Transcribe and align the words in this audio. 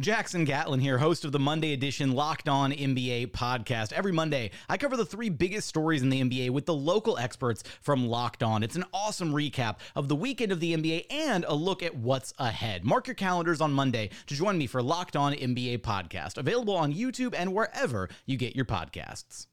Jackson 0.00 0.46
Gatlin 0.46 0.80
here, 0.80 0.96
host 0.96 1.26
of 1.26 1.32
the 1.32 1.38
Monday 1.38 1.74
edition 1.74 2.12
Locked 2.12 2.48
On 2.48 2.72
NBA 2.72 3.30
podcast. 3.32 3.92
Every 3.92 4.10
Monday, 4.10 4.50
I 4.66 4.78
cover 4.78 4.96
the 4.96 5.04
three 5.04 5.28
biggest 5.28 5.68
stories 5.68 6.00
in 6.00 6.08
the 6.08 6.22
NBA 6.22 6.48
with 6.48 6.64
the 6.64 6.72
local 6.72 7.18
experts 7.18 7.62
from 7.82 8.06
Locked 8.08 8.42
On. 8.42 8.62
It's 8.62 8.74
an 8.74 8.86
awesome 8.94 9.34
recap 9.34 9.80
of 9.94 10.08
the 10.08 10.16
weekend 10.16 10.50
of 10.50 10.60
the 10.60 10.74
NBA 10.74 11.04
and 11.10 11.44
a 11.46 11.54
look 11.54 11.82
at 11.82 11.94
what's 11.94 12.32
ahead. 12.38 12.86
Mark 12.86 13.06
your 13.06 13.14
calendars 13.14 13.60
on 13.60 13.70
Monday 13.74 14.08
to 14.28 14.34
join 14.34 14.56
me 14.56 14.66
for 14.66 14.82
Locked 14.82 15.14
On 15.14 15.34
NBA 15.34 15.80
podcast, 15.80 16.38
available 16.38 16.74
on 16.74 16.94
YouTube 16.94 17.34
and 17.36 17.52
wherever 17.52 18.08
you 18.24 18.38
get 18.38 18.56
your 18.56 18.64
podcasts. 18.64 19.46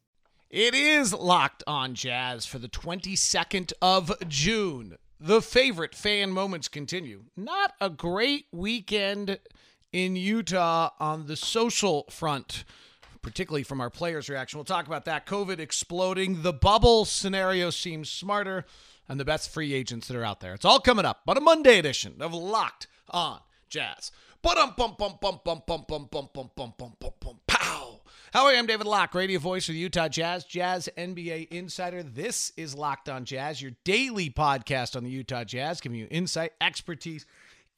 It 0.49 0.73
is 0.73 1.13
Locked 1.13 1.65
On 1.67 1.93
Jazz 1.93 2.45
for 2.45 2.59
the 2.59 2.69
22nd 2.69 3.73
of 3.81 4.13
June. 4.29 4.95
The 5.19 5.41
favorite 5.41 5.95
fan 5.95 6.31
moments 6.31 6.69
continue. 6.69 7.25
Not 7.35 7.73
a 7.81 7.89
great 7.89 8.45
weekend 8.53 9.37
in 9.91 10.15
Utah 10.15 10.91
on 10.99 11.27
the 11.27 11.35
social 11.35 12.05
front, 12.09 12.63
particularly 13.21 13.63
from 13.63 13.81
our 13.81 13.89
players' 13.89 14.29
reaction. 14.29 14.57
We'll 14.57 14.65
talk 14.65 14.87
about 14.87 15.05
that. 15.05 15.25
COVID 15.25 15.59
exploding. 15.59 16.41
The 16.41 16.53
bubble 16.53 17.05
scenario 17.05 17.69
seems 17.69 18.09
smarter, 18.09 18.65
and 19.07 19.19
the 19.19 19.25
best 19.25 19.51
free 19.51 19.73
agents 19.73 20.07
that 20.07 20.17
are 20.17 20.23
out 20.23 20.39
there. 20.39 20.53
It's 20.53 20.65
all 20.65 20.79
coming 20.79 21.05
up 21.05 21.21
on 21.27 21.37
a 21.37 21.41
Monday 21.41 21.79
edition 21.79 22.15
of 22.19 22.33
Locked 22.33 22.87
On 23.09 23.39
Jazz. 23.69 24.11
Pow. 27.47 27.99
How 28.31 28.45
are 28.45 28.53
you? 28.53 28.59
I'm 28.59 28.67
David 28.67 28.85
Locke, 28.85 29.15
radio 29.15 29.39
voice 29.39 29.67
of 29.67 29.73
the 29.73 29.79
Utah 29.79 30.07
Jazz, 30.07 30.45
Jazz 30.45 30.87
NBA 30.95 31.47
insider. 31.49 32.03
This 32.03 32.53
is 32.55 32.75
Locked 32.75 33.09
On 33.09 33.25
Jazz, 33.25 33.61
your 33.61 33.71
daily 33.83 34.29
podcast 34.29 34.95
on 34.95 35.03
the 35.03 35.09
Utah 35.09 35.43
Jazz, 35.43 35.81
giving 35.81 35.97
you 35.97 36.07
insight, 36.11 36.53
expertise, 36.61 37.25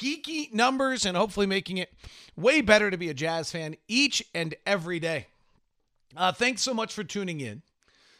geeky 0.01 0.51
numbers 0.51 1.05
and 1.05 1.15
hopefully 1.15 1.45
making 1.45 1.77
it 1.77 1.93
way 2.35 2.61
better 2.61 2.89
to 2.89 2.97
be 2.97 3.09
a 3.09 3.13
Jazz 3.13 3.51
fan 3.51 3.75
each 3.87 4.23
and 4.33 4.55
every 4.65 4.99
day. 4.99 5.27
Uh, 6.17 6.31
thanks 6.31 6.61
so 6.61 6.73
much 6.73 6.93
for 6.93 7.03
tuning 7.03 7.39
in. 7.39 7.61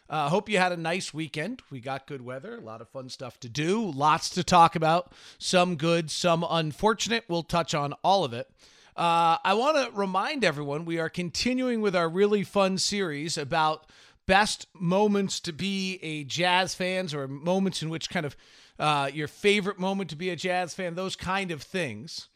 Uh, 0.09 0.29
hope 0.29 0.49
you 0.49 0.57
had 0.57 0.73
a 0.73 0.77
nice 0.77 1.13
weekend. 1.13 1.61
We 1.71 1.79
got 1.79 2.05
good 2.05 2.21
weather, 2.21 2.57
a 2.57 2.61
lot 2.61 2.81
of 2.81 2.89
fun 2.89 3.09
stuff 3.09 3.39
to 3.39 3.49
do, 3.49 3.89
lots 3.89 4.29
to 4.31 4.43
talk 4.43 4.75
about, 4.75 5.13
some 5.37 5.75
good, 5.75 6.11
some 6.11 6.45
unfortunate. 6.47 7.23
We'll 7.27 7.43
touch 7.43 7.73
on 7.73 7.93
all 8.03 8.23
of 8.25 8.33
it. 8.33 8.49
Uh, 8.95 9.37
I 9.43 9.53
want 9.53 9.77
to 9.77 9.97
remind 9.97 10.43
everyone 10.43 10.83
we 10.83 10.99
are 10.99 11.09
continuing 11.09 11.79
with 11.79 11.95
our 11.95 12.09
really 12.09 12.43
fun 12.43 12.77
series 12.77 13.37
about 13.37 13.89
best 14.27 14.67
moments 14.73 15.39
to 15.41 15.53
be 15.53 15.97
a 16.01 16.25
Jazz 16.25 16.75
fans 16.75 17.13
or 17.13 17.27
moments 17.27 17.81
in 17.81 17.89
which 17.89 18.09
kind 18.09 18.25
of 18.25 18.35
uh, 18.81 19.11
your 19.13 19.27
favorite 19.27 19.77
moment 19.77 20.09
to 20.09 20.15
be 20.15 20.31
a 20.31 20.35
Jazz 20.35 20.73
fan, 20.73 20.95
those 20.95 21.15
kind 21.15 21.51
of 21.51 21.61
things. 21.61 22.29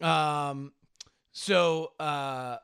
Um, 0.00 0.72
so 1.30 1.92
uh, 2.00 2.56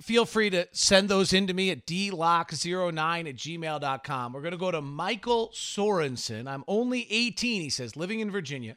feel 0.00 0.24
free 0.24 0.48
to 0.50 0.68
send 0.70 1.08
those 1.08 1.32
in 1.32 1.48
to 1.48 1.54
me 1.54 1.70
at 1.70 1.86
dlocke09 1.86 3.28
at 3.28 3.34
gmail.com. 3.34 4.32
We're 4.32 4.40
going 4.40 4.52
to 4.52 4.58
go 4.58 4.70
to 4.70 4.80
Michael 4.80 5.50
Sorensen. 5.52 6.46
I'm 6.46 6.62
only 6.68 7.08
18, 7.10 7.62
he 7.62 7.68
says, 7.68 7.96
living 7.96 8.20
in 8.20 8.30
Virginia, 8.30 8.76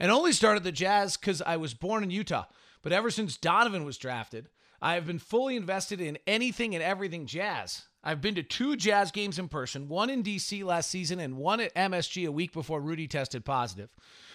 and 0.00 0.10
only 0.10 0.32
started 0.32 0.64
the 0.64 0.72
Jazz 0.72 1.16
because 1.16 1.40
I 1.40 1.56
was 1.56 1.72
born 1.72 2.02
in 2.02 2.10
Utah. 2.10 2.46
But 2.82 2.92
ever 2.92 3.12
since 3.12 3.36
Donovan 3.36 3.84
was 3.84 3.96
drafted, 3.96 4.48
I 4.82 4.94
have 4.94 5.06
been 5.06 5.20
fully 5.20 5.54
invested 5.54 6.00
in 6.00 6.18
anything 6.26 6.74
and 6.74 6.82
everything 6.82 7.26
Jazz. 7.26 7.82
I've 8.02 8.20
been 8.20 8.34
to 8.34 8.42
two 8.42 8.74
Jazz 8.74 9.12
games 9.12 9.38
in 9.38 9.46
person, 9.46 9.88
one 9.88 10.10
in 10.10 10.24
DC 10.24 10.64
last 10.64 10.90
season 10.90 11.20
and 11.20 11.36
one 11.36 11.60
at 11.60 11.72
MSG 11.76 12.26
a 12.26 12.32
week 12.32 12.52
before 12.52 12.80
Rudy 12.80 13.06
tested 13.06 13.44
positive. 13.44 13.90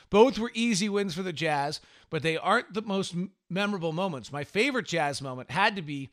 Both 0.10 0.40
were 0.40 0.52
easy 0.54 0.88
wins 0.88 1.14
for 1.14 1.22
the 1.22 1.34
Jazz, 1.34 1.82
but 2.10 2.24
they 2.24 2.38
aren't 2.38 2.74
the 2.74 2.82
most 2.82 3.14
memorable 3.50 3.92
moments. 3.92 4.32
My 4.32 4.46
favorite 4.46 4.88
Jazz 4.88 5.22
moment 5.22 5.52
had 5.52 5.76
to 5.76 5.82
be 5.82 6.12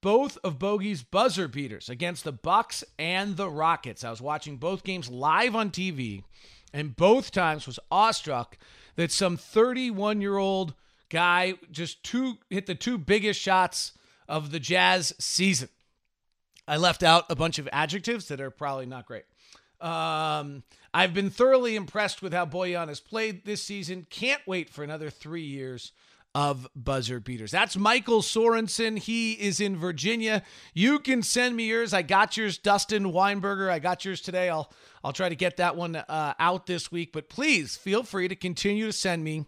both 0.00 0.38
of 0.42 0.58
Bogey's 0.58 1.04
buzzer 1.04 1.46
beaters 1.46 1.88
against 1.88 2.24
the 2.24 2.32
Bucks 2.32 2.82
and 2.98 3.36
the 3.36 3.48
Rockets. 3.48 4.02
I 4.02 4.10
was 4.10 4.20
watching 4.20 4.56
both 4.56 4.82
games 4.82 5.08
live 5.08 5.54
on 5.54 5.70
TV, 5.70 6.24
and 6.72 6.96
both 6.96 7.30
times 7.30 7.68
was 7.68 7.78
awestruck 7.92 8.58
that 8.96 9.12
some 9.12 9.36
31-year-old 9.36 10.74
guy 11.08 11.54
just 11.70 12.02
two 12.02 12.38
hit 12.50 12.66
the 12.66 12.74
two 12.74 12.98
biggest 12.98 13.40
shots 13.40 13.92
of 14.28 14.50
the 14.50 14.60
Jazz 14.60 15.14
season. 15.18 15.68
I 16.66 16.76
left 16.76 17.02
out 17.02 17.24
a 17.30 17.34
bunch 17.34 17.58
of 17.58 17.68
adjectives 17.72 18.28
that 18.28 18.40
are 18.40 18.50
probably 18.50 18.86
not 18.86 19.06
great. 19.06 19.24
Um, 19.80 20.64
I've 20.92 21.14
been 21.14 21.30
thoroughly 21.30 21.76
impressed 21.76 22.20
with 22.20 22.32
how 22.32 22.44
Bojan 22.44 22.88
has 22.88 23.00
played 23.00 23.44
this 23.44 23.62
season. 23.62 24.06
Can't 24.10 24.42
wait 24.46 24.68
for 24.68 24.82
another 24.82 25.08
three 25.08 25.42
years 25.42 25.92
of 26.34 26.68
buzzer 26.76 27.20
beaters. 27.20 27.50
That's 27.50 27.76
Michael 27.76 28.20
Sorensen. 28.20 28.98
He 28.98 29.32
is 29.32 29.60
in 29.60 29.76
Virginia. 29.76 30.42
You 30.74 30.98
can 30.98 31.22
send 31.22 31.56
me 31.56 31.68
yours. 31.68 31.94
I 31.94 32.02
got 32.02 32.36
yours, 32.36 32.58
Dustin 32.58 33.12
Weinberger. 33.12 33.70
I 33.70 33.78
got 33.78 34.04
yours 34.04 34.20
today. 34.20 34.48
I'll 34.48 34.70
I'll 35.02 35.12
try 35.12 35.28
to 35.28 35.36
get 35.36 35.56
that 35.56 35.76
one 35.76 35.96
uh, 35.96 36.34
out 36.38 36.66
this 36.66 36.92
week. 36.92 37.12
But 37.12 37.28
please 37.28 37.76
feel 37.76 38.02
free 38.02 38.28
to 38.28 38.36
continue 38.36 38.86
to 38.86 38.92
send 38.92 39.24
me 39.24 39.46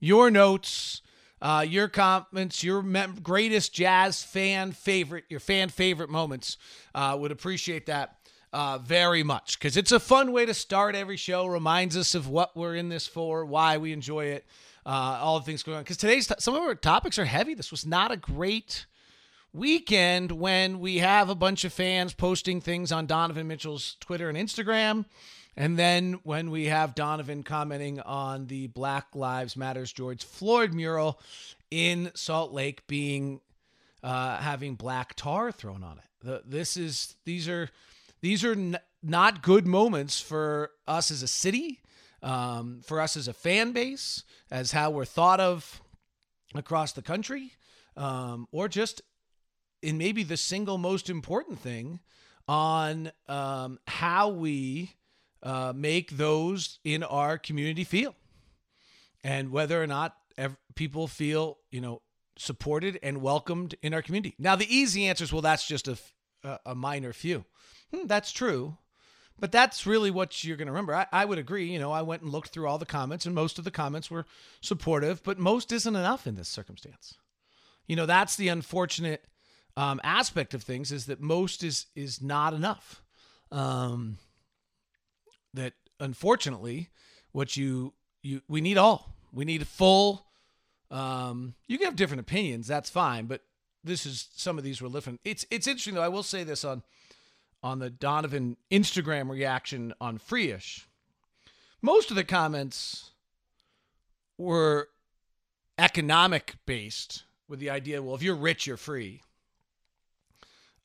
your 0.00 0.30
notes 0.30 1.02
uh, 1.42 1.64
your 1.66 1.88
comments, 1.88 2.62
your 2.62 2.82
mem- 2.82 3.18
greatest 3.22 3.72
jazz 3.72 4.22
fan 4.22 4.72
favorite, 4.72 5.24
your 5.28 5.40
fan 5.40 5.68
favorite 5.68 6.10
moments. 6.10 6.58
Uh, 6.94 7.16
would 7.18 7.32
appreciate 7.32 7.86
that 7.86 8.16
uh, 8.52 8.78
very 8.78 9.22
much 9.22 9.58
because 9.58 9.76
it's 9.76 9.92
a 9.92 10.00
fun 10.00 10.32
way 10.32 10.44
to 10.44 10.52
start 10.52 10.94
every 10.94 11.16
show. 11.16 11.46
Reminds 11.46 11.96
us 11.96 12.14
of 12.14 12.28
what 12.28 12.56
we're 12.56 12.74
in 12.74 12.88
this 12.88 13.06
for, 13.06 13.44
why 13.44 13.78
we 13.78 13.92
enjoy 13.92 14.26
it, 14.26 14.44
uh, 14.84 15.18
all 15.20 15.38
the 15.38 15.46
things 15.46 15.62
going 15.62 15.78
on. 15.78 15.84
Because 15.84 15.96
today's 15.96 16.26
t- 16.26 16.34
some 16.38 16.54
of 16.54 16.62
our 16.62 16.74
topics 16.74 17.18
are 17.18 17.24
heavy. 17.24 17.54
This 17.54 17.70
was 17.70 17.86
not 17.86 18.10
a 18.10 18.16
great 18.16 18.86
weekend 19.52 20.32
when 20.32 20.78
we 20.78 20.98
have 20.98 21.28
a 21.28 21.34
bunch 21.34 21.64
of 21.64 21.72
fans 21.72 22.12
posting 22.12 22.60
things 22.60 22.92
on 22.92 23.06
Donovan 23.06 23.48
Mitchell's 23.48 23.96
Twitter 24.00 24.28
and 24.28 24.36
Instagram. 24.36 25.06
And 25.60 25.78
then 25.78 26.14
when 26.22 26.50
we 26.50 26.64
have 26.68 26.94
Donovan 26.94 27.42
commenting 27.42 28.00
on 28.00 28.46
the 28.46 28.68
Black 28.68 29.08
Lives 29.14 29.58
Matters 29.58 29.92
George 29.92 30.24
Floyd 30.24 30.72
mural 30.72 31.20
in 31.70 32.10
Salt 32.14 32.54
Lake 32.54 32.86
being 32.86 33.42
uh, 34.02 34.38
having 34.38 34.74
black 34.74 35.16
tar 35.16 35.52
thrown 35.52 35.84
on 35.84 35.98
it. 35.98 36.04
The, 36.22 36.42
this 36.46 36.78
is 36.78 37.14
these 37.26 37.46
are 37.46 37.68
these 38.22 38.42
are 38.42 38.52
n- 38.52 38.78
not 39.02 39.42
good 39.42 39.66
moments 39.66 40.18
for 40.18 40.70
us 40.88 41.10
as 41.10 41.22
a 41.22 41.28
city, 41.28 41.82
um, 42.22 42.80
for 42.82 42.98
us 42.98 43.14
as 43.14 43.28
a 43.28 43.34
fan 43.34 43.72
base, 43.72 44.24
as 44.50 44.72
how 44.72 44.88
we're 44.88 45.04
thought 45.04 45.40
of 45.40 45.82
across 46.54 46.92
the 46.92 47.02
country, 47.02 47.52
um, 47.98 48.48
or 48.50 48.66
just 48.66 49.02
in 49.82 49.98
maybe 49.98 50.22
the 50.22 50.38
single 50.38 50.78
most 50.78 51.10
important 51.10 51.60
thing 51.60 52.00
on 52.48 53.12
um, 53.28 53.78
how 53.86 54.30
we 54.30 54.94
uh, 55.42 55.72
make 55.74 56.10
those 56.10 56.78
in 56.84 57.02
our 57.02 57.38
community 57.38 57.84
feel 57.84 58.14
and 59.22 59.50
whether 59.50 59.82
or 59.82 59.86
not 59.86 60.16
ev- 60.36 60.56
people 60.74 61.06
feel, 61.06 61.58
you 61.70 61.80
know, 61.80 62.02
supported 62.36 62.98
and 63.02 63.20
welcomed 63.20 63.74
in 63.82 63.92
our 63.92 64.02
community. 64.02 64.34
Now, 64.38 64.56
the 64.56 64.74
easy 64.74 65.06
answer 65.06 65.24
is, 65.24 65.32
well, 65.32 65.42
that's 65.42 65.66
just 65.66 65.88
a, 65.88 65.98
a 66.64 66.74
minor 66.74 67.12
few. 67.12 67.44
Hmm, 67.94 68.06
that's 68.06 68.32
true. 68.32 68.78
But 69.38 69.52
that's 69.52 69.86
really 69.86 70.10
what 70.10 70.44
you're 70.44 70.58
going 70.58 70.66
to 70.66 70.72
remember. 70.72 70.94
I, 70.94 71.06
I 71.10 71.24
would 71.24 71.38
agree. 71.38 71.72
You 71.72 71.78
know, 71.78 71.92
I 71.92 72.02
went 72.02 72.22
and 72.22 72.30
looked 72.30 72.50
through 72.50 72.68
all 72.68 72.76
the 72.76 72.84
comments, 72.84 73.24
and 73.24 73.34
most 73.34 73.58
of 73.58 73.64
the 73.64 73.70
comments 73.70 74.10
were 74.10 74.26
supportive, 74.60 75.22
but 75.22 75.38
most 75.38 75.72
isn't 75.72 75.96
enough 75.96 76.26
in 76.26 76.34
this 76.34 76.48
circumstance. 76.48 77.14
You 77.86 77.96
know, 77.96 78.04
that's 78.04 78.36
the 78.36 78.48
unfortunate 78.48 79.24
um, 79.76 79.98
aspect 80.04 80.52
of 80.52 80.62
things 80.62 80.92
is 80.92 81.06
that 81.06 81.20
most 81.20 81.64
is 81.64 81.86
is 81.96 82.20
not 82.20 82.52
enough. 82.52 83.02
Um, 83.50 84.18
that 85.54 85.74
unfortunately, 85.98 86.90
what 87.32 87.56
you 87.56 87.94
you 88.22 88.42
we 88.48 88.60
need 88.60 88.78
all. 88.78 89.14
We 89.32 89.44
need 89.44 89.66
full. 89.66 90.26
Um, 90.90 91.54
you 91.68 91.78
can 91.78 91.86
have 91.86 91.96
different 91.96 92.20
opinions. 92.20 92.66
That's 92.66 92.90
fine, 92.90 93.26
but 93.26 93.42
this 93.84 94.04
is 94.04 94.28
some 94.34 94.58
of 94.58 94.64
these 94.64 94.82
were 94.82 94.88
different. 94.88 95.20
It's 95.24 95.44
it's 95.50 95.66
interesting 95.66 95.94
though. 95.94 96.02
I 96.02 96.08
will 96.08 96.22
say 96.22 96.44
this 96.44 96.64
on 96.64 96.82
on 97.62 97.78
the 97.78 97.90
Donovan 97.90 98.56
Instagram 98.70 99.30
reaction 99.30 99.92
on 100.00 100.18
Freeish. 100.18 100.84
Most 101.82 102.10
of 102.10 102.16
the 102.16 102.24
comments 102.24 103.10
were 104.38 104.88
economic 105.78 106.54
based 106.66 107.24
with 107.48 107.58
the 107.58 107.70
idea, 107.70 108.02
well, 108.02 108.14
if 108.14 108.22
you're 108.22 108.34
rich, 108.34 108.66
you're 108.66 108.76
free. 108.76 109.22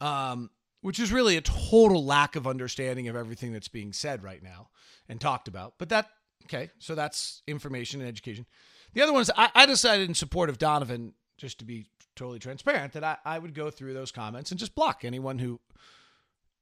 Um, 0.01 0.49
which 0.85 0.99
is 0.99 1.11
really 1.11 1.35
a 1.35 1.41
total 1.41 2.05
lack 2.05 2.35
of 2.35 2.45
understanding 2.45 3.07
of 3.07 3.15
everything 3.15 3.51
that's 3.51 3.67
being 3.67 3.91
said 3.91 4.21
right 4.21 4.43
now 4.43 4.69
and 5.09 5.19
talked 5.19 5.47
about. 5.47 5.73
But 5.79 5.89
that, 5.89 6.07
okay, 6.43 6.69
so 6.77 6.93
that's 6.93 7.41
information 7.47 8.01
and 8.01 8.07
education. 8.07 8.45
The 8.93 9.01
other 9.01 9.11
ones, 9.11 9.31
I, 9.35 9.49
I 9.55 9.65
decided 9.65 10.07
in 10.07 10.13
support 10.13 10.47
of 10.47 10.59
Donovan, 10.59 11.15
just 11.39 11.57
to 11.57 11.65
be 11.65 11.87
totally 12.15 12.37
transparent, 12.37 12.93
that 12.93 13.03
I, 13.03 13.17
I 13.25 13.39
would 13.39 13.55
go 13.55 13.71
through 13.71 13.95
those 13.95 14.11
comments 14.11 14.51
and 14.51 14.59
just 14.59 14.75
block 14.75 15.03
anyone 15.03 15.39
who, 15.39 15.59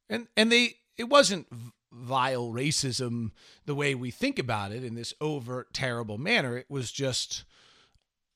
and 0.09 0.29
and 0.37 0.49
they, 0.49 0.75
it 0.97 1.09
wasn't 1.09 1.47
vile 1.91 2.47
racism 2.47 3.31
the 3.65 3.75
way 3.75 3.93
we 3.93 4.09
think 4.09 4.39
about 4.39 4.71
it 4.71 4.85
in 4.85 4.95
this 4.95 5.13
overt, 5.19 5.73
terrible 5.73 6.17
manner. 6.17 6.55
It 6.55 6.67
was 6.69 6.93
just 6.93 7.43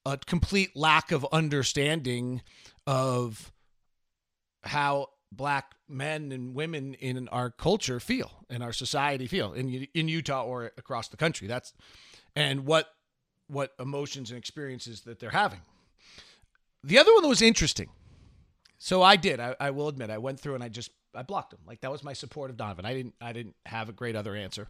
a 0.05 0.17
complete 0.17 0.75
lack 0.75 1.13
of 1.13 1.25
understanding 1.31 2.41
of 2.85 3.53
how 4.63 5.11
black 5.31 5.76
men 5.89 6.31
and 6.31 6.53
women 6.53 6.93
in 6.95 7.27
our 7.29 7.49
culture 7.49 7.99
feel 7.99 8.31
in 8.49 8.61
our 8.61 8.73
society 8.73 9.27
feel 9.27 9.53
in 9.53 9.87
in 9.93 10.07
Utah 10.07 10.43
or 10.43 10.71
across 10.77 11.07
the 11.07 11.17
country. 11.17 11.47
That's 11.47 11.73
and 12.35 12.65
what 12.65 12.93
what 13.47 13.73
emotions 13.79 14.29
and 14.29 14.37
experiences 14.37 15.01
that 15.01 15.19
they're 15.19 15.29
having. 15.29 15.61
The 16.83 16.97
other 16.97 17.13
one 17.13 17.23
that 17.23 17.29
was 17.29 17.41
interesting 17.41 17.89
so 18.77 19.01
I 19.01 19.15
did 19.15 19.39
I, 19.39 19.55
I 19.59 19.71
will 19.71 19.87
admit 19.87 20.09
I 20.09 20.17
went 20.17 20.39
through 20.39 20.55
and 20.55 20.63
I 20.63 20.69
just 20.69 20.91
I 21.15 21.23
blocked 21.23 21.51
them. 21.51 21.59
Like 21.65 21.81
that 21.81 21.91
was 21.91 22.03
my 22.03 22.13
support 22.13 22.49
of 22.49 22.57
Donovan. 22.57 22.85
I 22.85 22.93
didn't 22.93 23.15
I 23.21 23.33
didn't 23.33 23.55
have 23.65 23.89
a 23.89 23.93
great 23.93 24.15
other 24.15 24.35
answer. 24.35 24.67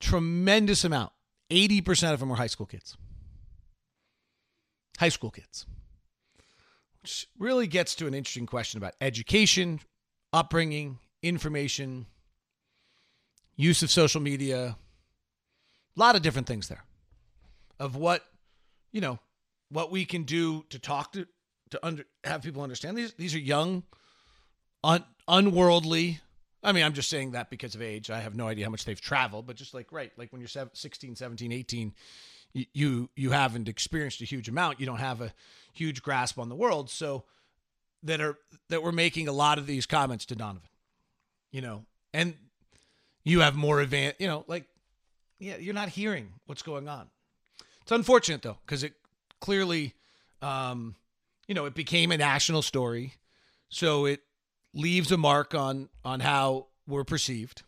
Tremendous 0.00 0.84
amount. 0.84 1.12
80% 1.50 2.12
of 2.12 2.20
them 2.20 2.28
were 2.28 2.36
high 2.36 2.46
school 2.46 2.66
kids. 2.66 2.96
High 4.98 5.08
school 5.08 5.30
kids 5.30 5.66
really 7.38 7.66
gets 7.66 7.94
to 7.96 8.06
an 8.06 8.14
interesting 8.14 8.46
question 8.46 8.78
about 8.78 8.94
education, 9.00 9.80
upbringing, 10.32 10.98
information, 11.22 12.06
use 13.56 13.82
of 13.82 13.90
social 13.90 14.20
media, 14.20 14.76
a 15.96 16.00
lot 16.00 16.16
of 16.16 16.22
different 16.22 16.46
things 16.46 16.68
there 16.68 16.84
of 17.78 17.96
what, 17.96 18.22
you 18.92 19.00
know, 19.00 19.18
what 19.70 19.90
we 19.90 20.04
can 20.04 20.22
do 20.22 20.64
to 20.70 20.78
talk 20.78 21.12
to, 21.12 21.26
to 21.70 21.86
under, 21.86 22.04
have 22.22 22.42
people 22.42 22.62
understand. 22.62 22.96
These, 22.96 23.14
these 23.14 23.34
are 23.34 23.38
young, 23.38 23.82
un, 24.82 25.04
unworldly. 25.26 26.20
I 26.62 26.72
mean, 26.72 26.84
I'm 26.84 26.94
just 26.94 27.10
saying 27.10 27.32
that 27.32 27.50
because 27.50 27.74
of 27.74 27.82
age. 27.82 28.10
I 28.10 28.20
have 28.20 28.34
no 28.34 28.48
idea 28.48 28.64
how 28.64 28.70
much 28.70 28.84
they've 28.84 29.00
traveled, 29.00 29.46
but 29.46 29.56
just 29.56 29.74
like, 29.74 29.92
right, 29.92 30.12
like 30.16 30.32
when 30.32 30.40
you're 30.40 30.48
16, 30.72 31.16
17, 31.16 31.52
18, 31.52 31.92
you 32.54 33.10
you 33.16 33.30
haven't 33.32 33.68
experienced 33.68 34.20
a 34.20 34.24
huge 34.24 34.48
amount. 34.48 34.80
You 34.80 34.86
don't 34.86 34.98
have 34.98 35.20
a 35.20 35.32
huge 35.72 36.02
grasp 36.02 36.38
on 36.38 36.48
the 36.48 36.54
world. 36.54 36.88
So 36.90 37.24
that 38.04 38.20
are 38.20 38.38
that 38.68 38.82
we're 38.82 38.92
making 38.92 39.28
a 39.28 39.32
lot 39.32 39.58
of 39.58 39.66
these 39.66 39.86
comments 39.86 40.26
to 40.26 40.34
Donovan 40.36 40.68
you 41.54 41.60
know 41.60 41.84
and 42.12 42.34
you 43.22 43.40
have 43.40 43.54
more 43.54 43.80
advanced 43.80 44.20
you 44.20 44.26
know 44.26 44.44
like 44.48 44.64
yeah 45.38 45.56
you're 45.56 45.72
not 45.72 45.88
hearing 45.88 46.32
what's 46.46 46.62
going 46.62 46.88
on. 46.88 47.08
It's 47.82 47.92
unfortunate 47.92 48.42
though 48.42 48.58
because 48.66 48.82
it 48.82 48.92
clearly 49.40 49.94
um 50.42 50.96
you 51.46 51.54
know 51.54 51.64
it 51.64 51.74
became 51.74 52.10
a 52.10 52.18
national 52.18 52.60
story. 52.60 53.14
So 53.68 54.04
it 54.04 54.20
leaves 54.74 55.12
a 55.12 55.16
mark 55.16 55.54
on 55.54 55.88
on 56.04 56.20
how 56.20 56.66
we're 56.88 57.04
perceived. 57.04 57.62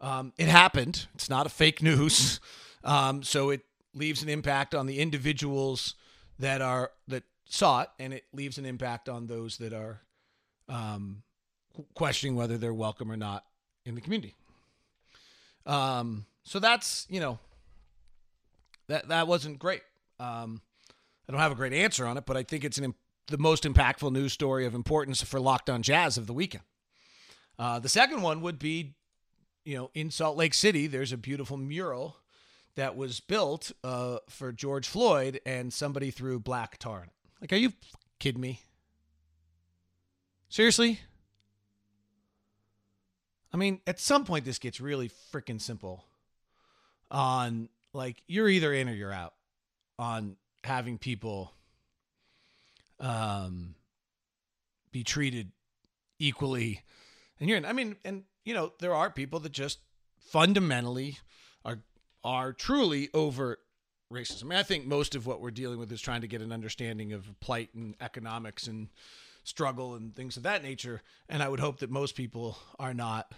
Um 0.00 0.32
it 0.38 0.48
happened. 0.48 1.06
It's 1.14 1.28
not 1.28 1.44
a 1.44 1.50
fake 1.50 1.82
news. 1.90 2.40
Um 2.82 3.22
so 3.22 3.50
it 3.50 3.60
leaves 3.96 4.22
an 4.22 4.28
impact 4.28 4.74
on 4.74 4.86
the 4.86 5.00
individuals 5.00 5.94
that 6.38 6.60
are 6.60 6.90
that 7.08 7.24
saw 7.46 7.82
it, 7.82 7.88
and 7.98 8.12
it 8.12 8.24
leaves 8.32 8.58
an 8.58 8.66
impact 8.66 9.08
on 9.08 9.26
those 9.26 9.56
that 9.58 9.72
are 9.72 10.00
um, 10.68 11.22
questioning 11.94 12.36
whether 12.36 12.58
they're 12.58 12.74
welcome 12.74 13.10
or 13.10 13.16
not 13.16 13.44
in 13.84 13.94
the 13.94 14.00
community. 14.00 14.34
Um, 15.64 16.26
so 16.44 16.58
that's 16.58 17.06
you 17.08 17.20
know 17.20 17.38
that 18.88 19.08
that 19.08 19.26
wasn't 19.26 19.58
great. 19.58 19.82
Um, 20.20 20.60
I 21.28 21.32
don't 21.32 21.40
have 21.40 21.52
a 21.52 21.56
great 21.56 21.72
answer 21.72 22.06
on 22.06 22.16
it, 22.16 22.26
but 22.26 22.36
I 22.36 22.42
think 22.42 22.64
it's 22.64 22.78
an 22.78 22.94
the 23.28 23.38
most 23.38 23.64
impactful 23.64 24.12
news 24.12 24.32
story 24.32 24.66
of 24.66 24.74
importance 24.74 25.22
for 25.22 25.40
Locked 25.40 25.68
On 25.68 25.82
Jazz 25.82 26.16
of 26.16 26.26
the 26.26 26.32
weekend. 26.32 26.62
Uh, 27.58 27.78
the 27.78 27.88
second 27.88 28.22
one 28.22 28.40
would 28.42 28.58
be, 28.58 28.94
you 29.64 29.76
know, 29.76 29.90
in 29.94 30.10
Salt 30.10 30.36
Lake 30.36 30.54
City, 30.54 30.86
there's 30.86 31.12
a 31.12 31.16
beautiful 31.16 31.56
mural 31.56 32.18
that 32.76 32.96
was 32.96 33.20
built 33.20 33.72
uh, 33.82 34.18
for 34.28 34.52
George 34.52 34.86
Floyd, 34.86 35.40
and 35.44 35.72
somebody 35.72 36.10
threw 36.10 36.38
black 36.38 36.78
tar 36.78 36.98
in 36.98 37.04
it. 37.04 37.14
Like, 37.40 37.52
are 37.52 37.56
you 37.56 37.72
kidding 38.18 38.40
me? 38.40 38.60
Seriously? 40.48 41.00
I 43.52 43.56
mean, 43.56 43.80
at 43.86 43.98
some 43.98 44.24
point, 44.24 44.44
this 44.44 44.58
gets 44.58 44.80
really 44.80 45.10
freaking 45.32 45.60
simple. 45.60 46.04
On 47.10 47.68
like, 47.92 48.22
you're 48.26 48.48
either 48.48 48.72
in 48.72 48.88
or 48.88 48.92
you're 48.92 49.12
out. 49.12 49.34
On 49.98 50.36
having 50.62 50.98
people 50.98 51.52
um 52.98 53.74
be 54.90 55.04
treated 55.04 55.52
equally, 56.18 56.82
and 57.40 57.48
you're 57.48 57.58
in. 57.58 57.64
I 57.64 57.72
mean, 57.72 57.96
and 58.04 58.24
you 58.44 58.52
know, 58.54 58.72
there 58.80 58.94
are 58.94 59.10
people 59.10 59.40
that 59.40 59.52
just 59.52 59.78
fundamentally 60.18 61.18
are 61.64 61.78
are 62.26 62.52
truly 62.52 63.08
overt 63.14 63.60
racism. 64.12 64.42
I 64.42 64.46
mean, 64.48 64.58
I 64.58 64.64
think 64.64 64.84
most 64.84 65.14
of 65.14 65.26
what 65.26 65.40
we're 65.40 65.52
dealing 65.52 65.78
with 65.78 65.92
is 65.92 66.00
trying 66.00 66.22
to 66.22 66.26
get 66.26 66.42
an 66.42 66.50
understanding 66.50 67.12
of 67.12 67.24
plight 67.38 67.72
and 67.72 67.94
economics 68.00 68.66
and 68.66 68.88
struggle 69.44 69.94
and 69.94 70.14
things 70.14 70.36
of 70.36 70.42
that 70.42 70.64
nature. 70.64 71.02
And 71.28 71.40
I 71.40 71.48
would 71.48 71.60
hope 71.60 71.78
that 71.78 71.90
most 71.90 72.16
people 72.16 72.58
are 72.80 72.92
not 72.92 73.32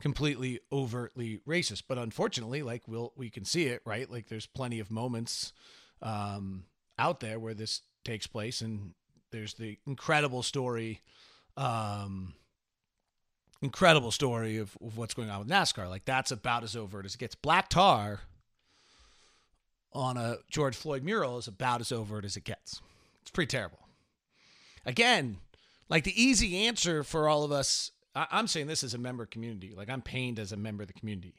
completely 0.00 0.60
overtly 0.70 1.40
racist. 1.48 1.82
But 1.88 1.98
unfortunately, 1.98 2.62
like 2.62 2.86
we'll 2.86 3.12
we 3.16 3.28
can 3.28 3.44
see 3.44 3.64
it, 3.64 3.82
right? 3.84 4.08
Like 4.08 4.28
there's 4.28 4.46
plenty 4.46 4.78
of 4.78 4.92
moments 4.92 5.52
um, 6.00 6.66
out 6.96 7.18
there 7.18 7.40
where 7.40 7.54
this 7.54 7.82
takes 8.04 8.28
place, 8.28 8.60
and 8.60 8.94
there's 9.32 9.54
the 9.54 9.78
incredible 9.84 10.44
story. 10.44 11.00
Um, 11.56 12.34
incredible 13.62 14.10
story 14.10 14.56
of, 14.58 14.76
of 14.80 14.96
what's 14.96 15.14
going 15.14 15.30
on 15.30 15.40
with 15.40 15.48
NASCAR. 15.48 15.88
Like 15.88 16.04
that's 16.04 16.30
about 16.30 16.62
as 16.62 16.76
overt 16.76 17.04
as 17.04 17.14
it 17.14 17.18
gets. 17.18 17.34
Black 17.34 17.68
tar 17.68 18.20
on 19.92 20.16
a 20.16 20.38
George 20.50 20.76
Floyd 20.76 21.02
mural 21.02 21.38
is 21.38 21.48
about 21.48 21.80
as 21.80 21.92
overt 21.92 22.24
as 22.24 22.36
it 22.36 22.44
gets. 22.44 22.80
It's 23.22 23.30
pretty 23.30 23.48
terrible. 23.48 23.78
Again, 24.86 25.38
like 25.88 26.04
the 26.04 26.22
easy 26.22 26.66
answer 26.66 27.02
for 27.02 27.28
all 27.28 27.44
of 27.44 27.52
us, 27.52 27.90
I, 28.14 28.26
I'm 28.30 28.46
saying 28.46 28.66
this 28.66 28.82
as 28.82 28.94
a 28.94 28.98
member 28.98 29.26
community. 29.26 29.74
Like 29.76 29.90
I'm 29.90 30.02
pained 30.02 30.38
as 30.38 30.52
a 30.52 30.56
member 30.56 30.82
of 30.82 30.88
the 30.88 30.94
community. 30.94 31.34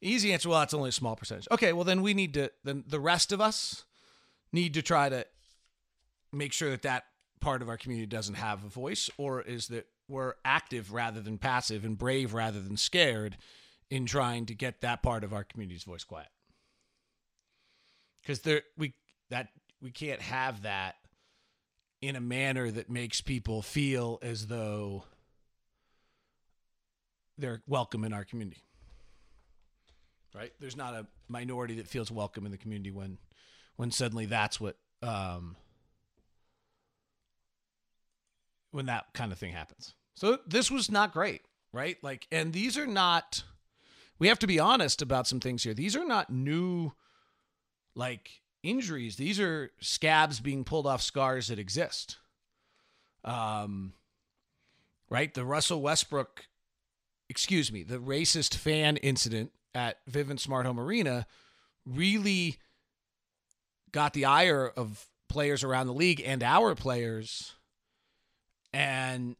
Easy 0.00 0.32
answer, 0.32 0.48
well, 0.48 0.58
that's 0.58 0.74
only 0.74 0.90
a 0.90 0.92
small 0.92 1.16
percentage. 1.16 1.48
Okay, 1.50 1.72
well 1.72 1.84
then 1.84 2.02
we 2.02 2.12
need 2.12 2.34
to 2.34 2.50
then 2.64 2.84
the 2.86 3.00
rest 3.00 3.32
of 3.32 3.40
us 3.40 3.84
need 4.52 4.74
to 4.74 4.82
try 4.82 5.08
to 5.08 5.26
make 6.32 6.52
sure 6.52 6.70
that 6.70 6.82
that 6.82 7.04
part 7.40 7.62
of 7.62 7.68
our 7.68 7.76
community 7.76 8.06
doesn't 8.06 8.34
have 8.34 8.64
a 8.64 8.68
voice, 8.68 9.08
or 9.16 9.40
is 9.42 9.68
that 9.68 9.86
we're 10.08 10.34
active 10.44 10.92
rather 10.92 11.20
than 11.20 11.38
passive 11.38 11.84
and 11.84 11.96
brave 11.96 12.34
rather 12.34 12.60
than 12.60 12.76
scared 12.76 13.36
in 13.90 14.06
trying 14.06 14.46
to 14.46 14.54
get 14.54 14.80
that 14.80 15.02
part 15.02 15.24
of 15.24 15.32
our 15.32 15.44
community's 15.44 15.84
voice 15.84 16.04
quiet? 16.04 16.28
Because 18.22 18.40
there 18.40 18.62
we 18.76 18.94
that 19.30 19.48
we 19.80 19.90
can't 19.90 20.20
have 20.20 20.62
that 20.62 20.96
in 22.00 22.16
a 22.16 22.20
manner 22.20 22.70
that 22.70 22.90
makes 22.90 23.20
people 23.20 23.62
feel 23.62 24.18
as 24.22 24.46
though 24.46 25.04
they're 27.38 27.62
welcome 27.66 28.04
in 28.04 28.12
our 28.12 28.24
community. 28.24 28.62
Right? 30.34 30.52
There's 30.60 30.76
not 30.76 30.94
a 30.94 31.06
minority 31.28 31.76
that 31.76 31.86
feels 31.86 32.10
welcome 32.10 32.44
in 32.44 32.52
the 32.52 32.58
community 32.58 32.90
when 32.90 33.18
when 33.76 33.90
suddenly 33.90 34.26
that's 34.26 34.60
what 34.60 34.76
um 35.02 35.56
when 38.74 38.86
that 38.86 39.06
kind 39.14 39.30
of 39.30 39.38
thing 39.38 39.52
happens. 39.52 39.94
So 40.14 40.38
this 40.48 40.68
was 40.68 40.90
not 40.90 41.12
great, 41.12 41.42
right? 41.72 41.96
Like 42.02 42.26
and 42.32 42.52
these 42.52 42.76
are 42.76 42.88
not 42.88 43.44
we 44.18 44.26
have 44.28 44.38
to 44.40 44.48
be 44.48 44.58
honest 44.58 45.00
about 45.00 45.28
some 45.28 45.38
things 45.38 45.62
here. 45.62 45.74
These 45.74 45.94
are 45.94 46.04
not 46.04 46.28
new 46.30 46.92
like 47.94 48.42
injuries. 48.64 49.14
These 49.14 49.38
are 49.38 49.70
scabs 49.80 50.40
being 50.40 50.64
pulled 50.64 50.88
off 50.88 51.02
scars 51.02 51.48
that 51.48 51.58
exist. 51.60 52.18
Um 53.24 53.92
right? 55.08 55.32
The 55.32 55.44
Russell 55.44 55.80
Westbrook 55.80 56.46
excuse 57.28 57.70
me, 57.70 57.84
the 57.84 57.98
racist 57.98 58.56
fan 58.56 58.96
incident 58.96 59.52
at 59.72 60.04
Vivint 60.10 60.40
Smart 60.40 60.66
Home 60.66 60.80
Arena 60.80 61.26
really 61.86 62.58
got 63.92 64.14
the 64.14 64.24
ire 64.24 64.66
of 64.76 65.06
players 65.28 65.62
around 65.62 65.86
the 65.86 65.94
league 65.94 66.20
and 66.24 66.42
our 66.42 66.74
players 66.74 67.54
and 68.74 69.36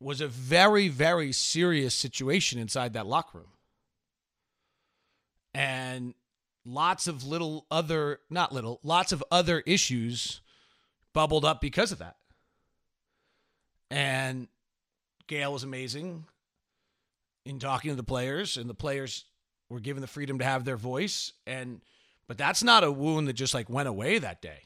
was 0.00 0.20
a 0.20 0.28
very 0.28 0.88
very 0.88 1.32
serious 1.32 1.94
situation 1.94 2.58
inside 2.58 2.94
that 2.94 3.06
locker 3.06 3.38
room 3.38 3.52
and 5.52 6.14
lots 6.64 7.06
of 7.06 7.24
little 7.24 7.66
other 7.70 8.20
not 8.30 8.52
little 8.52 8.80
lots 8.82 9.12
of 9.12 9.22
other 9.30 9.62
issues 9.66 10.40
bubbled 11.12 11.44
up 11.44 11.60
because 11.60 11.92
of 11.92 11.98
that 11.98 12.16
and 13.90 14.46
Gail 15.26 15.52
was 15.52 15.62
amazing 15.62 16.24
in 17.44 17.58
talking 17.58 17.90
to 17.90 17.96
the 17.96 18.02
players, 18.02 18.56
and 18.56 18.68
the 18.68 18.74
players 18.74 19.24
were 19.68 19.80
given 19.80 20.00
the 20.00 20.06
freedom 20.06 20.38
to 20.38 20.44
have 20.44 20.64
their 20.64 20.76
voice. 20.76 21.32
And 21.46 21.80
but 22.26 22.38
that's 22.38 22.62
not 22.62 22.84
a 22.84 22.90
wound 22.90 23.28
that 23.28 23.34
just 23.34 23.54
like 23.54 23.70
went 23.70 23.88
away 23.88 24.18
that 24.18 24.42
day. 24.42 24.62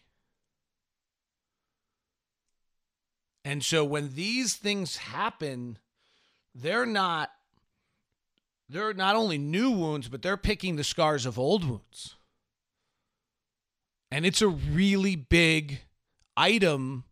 And 3.44 3.62
so 3.62 3.84
when 3.84 4.14
these 4.14 4.54
things 4.54 4.96
happen, 4.96 5.78
they're 6.54 6.86
not 6.86 7.30
they're 8.68 8.94
not 8.94 9.14
only 9.14 9.36
new 9.36 9.70
wounds, 9.70 10.08
but 10.08 10.22
they're 10.22 10.38
picking 10.38 10.76
the 10.76 10.84
scars 10.84 11.26
of 11.26 11.38
old 11.38 11.64
wounds. 11.68 12.16
And 14.10 14.24
it's 14.24 14.40
a 14.40 14.48
really 14.48 15.16
big 15.16 15.80
item 16.36 17.04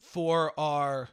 for 0.00 0.58
our 0.58 1.10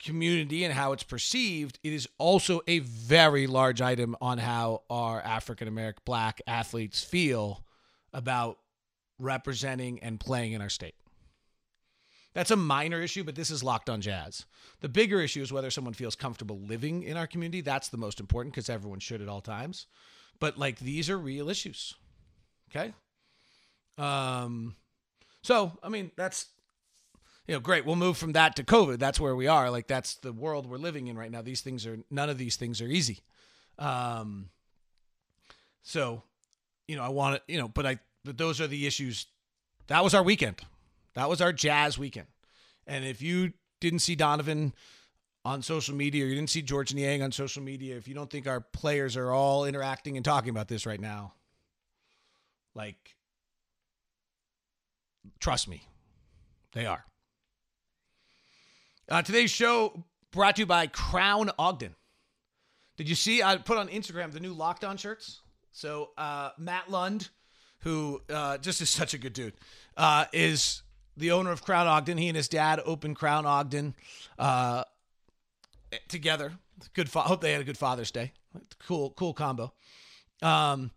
community 0.00 0.64
and 0.64 0.72
how 0.72 0.92
it's 0.92 1.02
perceived, 1.02 1.78
it 1.82 1.92
is 1.92 2.08
also 2.18 2.60
a 2.66 2.78
very 2.80 3.46
large 3.46 3.80
item 3.80 4.16
on 4.20 4.38
how 4.38 4.82
our 4.88 5.20
African 5.20 5.68
American 5.68 6.02
black 6.04 6.40
athletes 6.46 7.04
feel 7.04 7.64
about 8.12 8.58
representing 9.18 10.00
and 10.00 10.18
playing 10.18 10.52
in 10.52 10.62
our 10.62 10.70
state. 10.70 10.94
That's 12.32 12.50
a 12.50 12.56
minor 12.56 13.00
issue, 13.00 13.24
but 13.24 13.34
this 13.34 13.50
is 13.50 13.64
locked 13.64 13.90
on 13.90 14.00
jazz. 14.00 14.44
The 14.80 14.88
bigger 14.88 15.20
issue 15.20 15.42
is 15.42 15.52
whether 15.52 15.70
someone 15.70 15.94
feels 15.94 16.14
comfortable 16.14 16.60
living 16.60 17.02
in 17.02 17.16
our 17.16 17.26
community. 17.26 17.60
That's 17.60 17.88
the 17.88 17.96
most 17.96 18.20
important 18.20 18.54
because 18.54 18.70
everyone 18.70 19.00
should 19.00 19.20
at 19.20 19.28
all 19.28 19.40
times. 19.40 19.86
But 20.38 20.56
like 20.56 20.78
these 20.78 21.10
are 21.10 21.18
real 21.18 21.48
issues. 21.48 21.94
Okay? 22.70 22.94
Um 23.98 24.76
so, 25.42 25.72
I 25.82 25.88
mean, 25.88 26.12
that's 26.16 26.46
you 27.46 27.54
know, 27.54 27.60
great. 27.60 27.84
We'll 27.84 27.96
move 27.96 28.16
from 28.16 28.32
that 28.32 28.54
to 28.56 28.64
COVID. 28.64 28.98
That's 28.98 29.18
where 29.18 29.34
we 29.34 29.48
are. 29.48 29.70
Like 29.70 29.88
that's 29.88 30.14
the 30.14 30.32
world 30.32 30.66
we're 30.66 30.78
living 30.78 31.08
in 31.08 31.18
right 31.18 31.30
now. 31.30 31.42
These 31.42 31.62
things 31.62 31.84
are 31.84 31.98
none 32.10 32.30
of 32.30 32.38
these 32.38 32.54
things 32.54 32.80
are 32.80 32.86
easy. 32.86 33.20
Um, 33.76 34.50
so, 35.82 36.22
you 36.86 36.94
know, 36.94 37.02
I 37.02 37.08
want 37.08 37.36
to, 37.36 37.52
you 37.52 37.58
know, 37.58 37.66
but 37.66 37.86
I, 37.86 37.98
but 38.24 38.38
those 38.38 38.60
are 38.60 38.68
the 38.68 38.86
issues. 38.86 39.26
That 39.88 40.04
was 40.04 40.14
our 40.14 40.22
weekend. 40.22 40.60
That 41.14 41.28
was 41.28 41.40
our 41.40 41.52
jazz 41.52 41.98
weekend. 41.98 42.28
And 42.86 43.04
if 43.04 43.22
you 43.22 43.52
didn't 43.80 44.00
see 44.00 44.14
Donovan 44.14 44.74
on 45.44 45.62
social 45.62 45.94
media 45.94 46.24
or 46.24 46.28
you 46.28 46.34
didn't 46.34 46.50
see 46.50 46.62
George 46.62 46.94
Niang 46.94 47.22
on 47.22 47.32
social 47.32 47.62
media, 47.62 47.96
if 47.96 48.06
you 48.06 48.14
don't 48.14 48.30
think 48.30 48.46
our 48.46 48.60
players 48.60 49.16
are 49.16 49.32
all 49.32 49.64
interacting 49.64 50.16
and 50.16 50.24
talking 50.24 50.50
about 50.50 50.68
this 50.68 50.86
right 50.86 51.00
now, 51.00 51.34
like, 52.74 53.16
trust 55.40 55.68
me, 55.68 55.86
they 56.72 56.86
are. 56.86 57.04
Uh, 59.08 59.22
today's 59.22 59.50
show 59.50 60.04
brought 60.30 60.56
to 60.56 60.62
you 60.62 60.66
by 60.66 60.86
Crown 60.86 61.50
Ogden. 61.58 61.96
Did 62.96 63.08
you 63.08 63.14
see? 63.14 63.42
I 63.42 63.56
put 63.56 63.78
on 63.78 63.88
Instagram 63.88 64.30
the 64.30 64.40
new 64.40 64.52
Locked 64.52 64.84
On 64.84 64.96
shirts. 64.96 65.40
So 65.72 66.10
uh, 66.18 66.50
Matt 66.58 66.90
Lund, 66.90 67.28
who 67.80 68.20
uh, 68.28 68.58
just 68.58 68.80
is 68.80 68.90
such 68.90 69.14
a 69.14 69.18
good 69.18 69.32
dude, 69.32 69.54
uh, 69.96 70.26
is 70.32 70.82
the 71.16 71.30
owner 71.32 71.50
of 71.50 71.62
Crown 71.62 71.86
Ogden. 71.86 72.18
He 72.18 72.28
and 72.28 72.36
his 72.36 72.48
dad 72.48 72.80
opened 72.84 73.16
Crown 73.16 73.46
Ogden 73.46 73.94
uh, 74.38 74.84
together. 76.08 76.54
Good. 76.94 77.10
Fa- 77.10 77.20
hope 77.20 77.40
they 77.40 77.52
had 77.52 77.60
a 77.60 77.64
good 77.64 77.78
Father's 77.78 78.10
Day. 78.10 78.32
Cool, 78.86 79.10
cool 79.10 79.34
combo. 79.34 79.72
Um, 80.42 80.90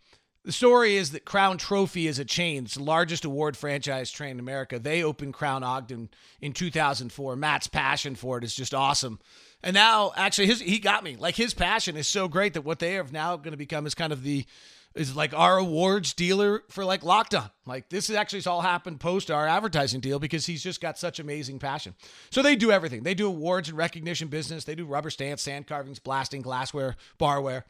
the 0.46 0.52
story 0.52 0.98
is 0.98 1.12
that 1.12 1.24
Crown 1.24 1.58
Trophy 1.58 2.08
is 2.08 2.20
a 2.20 2.26
chain. 2.26 2.66
It's 2.66 2.76
the 2.76 2.84
largest 2.84 3.24
award 3.24 3.56
franchise 3.56 4.12
chain 4.12 4.32
in 4.32 4.40
America. 4.40 4.78
They 4.78 5.02
opened 5.02 5.34
Crown 5.34 5.64
Ogden 5.64 6.10
in 6.42 6.52
2004. 6.52 7.36
Matt's 7.38 7.68
passion 7.68 8.16
for 8.16 8.38
it 8.38 8.44
is 8.44 8.54
just 8.54 8.74
awesome. 8.74 9.20
And 9.64 9.74
now, 9.74 10.12
actually, 10.18 10.48
his 10.48 10.60
he 10.60 10.80
got 10.80 11.04
me. 11.04 11.16
Like 11.16 11.36
his 11.36 11.54
passion 11.54 11.96
is 11.96 12.08
so 12.08 12.28
great 12.28 12.56
that 12.56 12.66
what 12.66 12.80
they 12.80 12.94
have 12.94 13.14
now 13.14 13.38
going 13.38 13.52
to 13.52 13.58
become 13.58 13.86
is 13.88 13.96
kind 13.96 14.12
of 14.12 14.24
the 14.24 14.46
is 14.96 15.16
like 15.16 15.34
our 15.34 15.58
awards 15.58 16.14
dealer 16.14 16.64
for 16.70 16.86
like 16.86 17.02
Lockdown. 17.02 17.50
Like 17.66 17.90
this 17.90 18.10
is 18.10 18.16
actually 18.16 18.44
all 18.46 18.62
happened 18.62 19.00
post 19.00 19.32
our 19.32 19.48
advertising 19.48 20.00
deal 20.00 20.20
because 20.20 20.46
he's 20.46 20.62
just 20.62 20.82
got 20.82 20.98
such 20.98 21.20
amazing 21.20 21.60
passion. 21.60 21.96
So 22.30 22.42
they 22.42 22.56
do 22.56 22.72
everything. 22.72 23.04
They 23.04 23.14
do 23.14 23.28
awards 23.28 23.70
and 23.70 23.78
recognition 23.78 24.28
business. 24.28 24.64
They 24.64 24.76
do 24.76 24.86
rubber 24.86 25.10
stamps, 25.10 25.44
sand 25.44 25.68
carvings, 25.68 26.00
blasting, 26.00 26.42
glassware, 26.42 26.96
barware. 27.20 27.64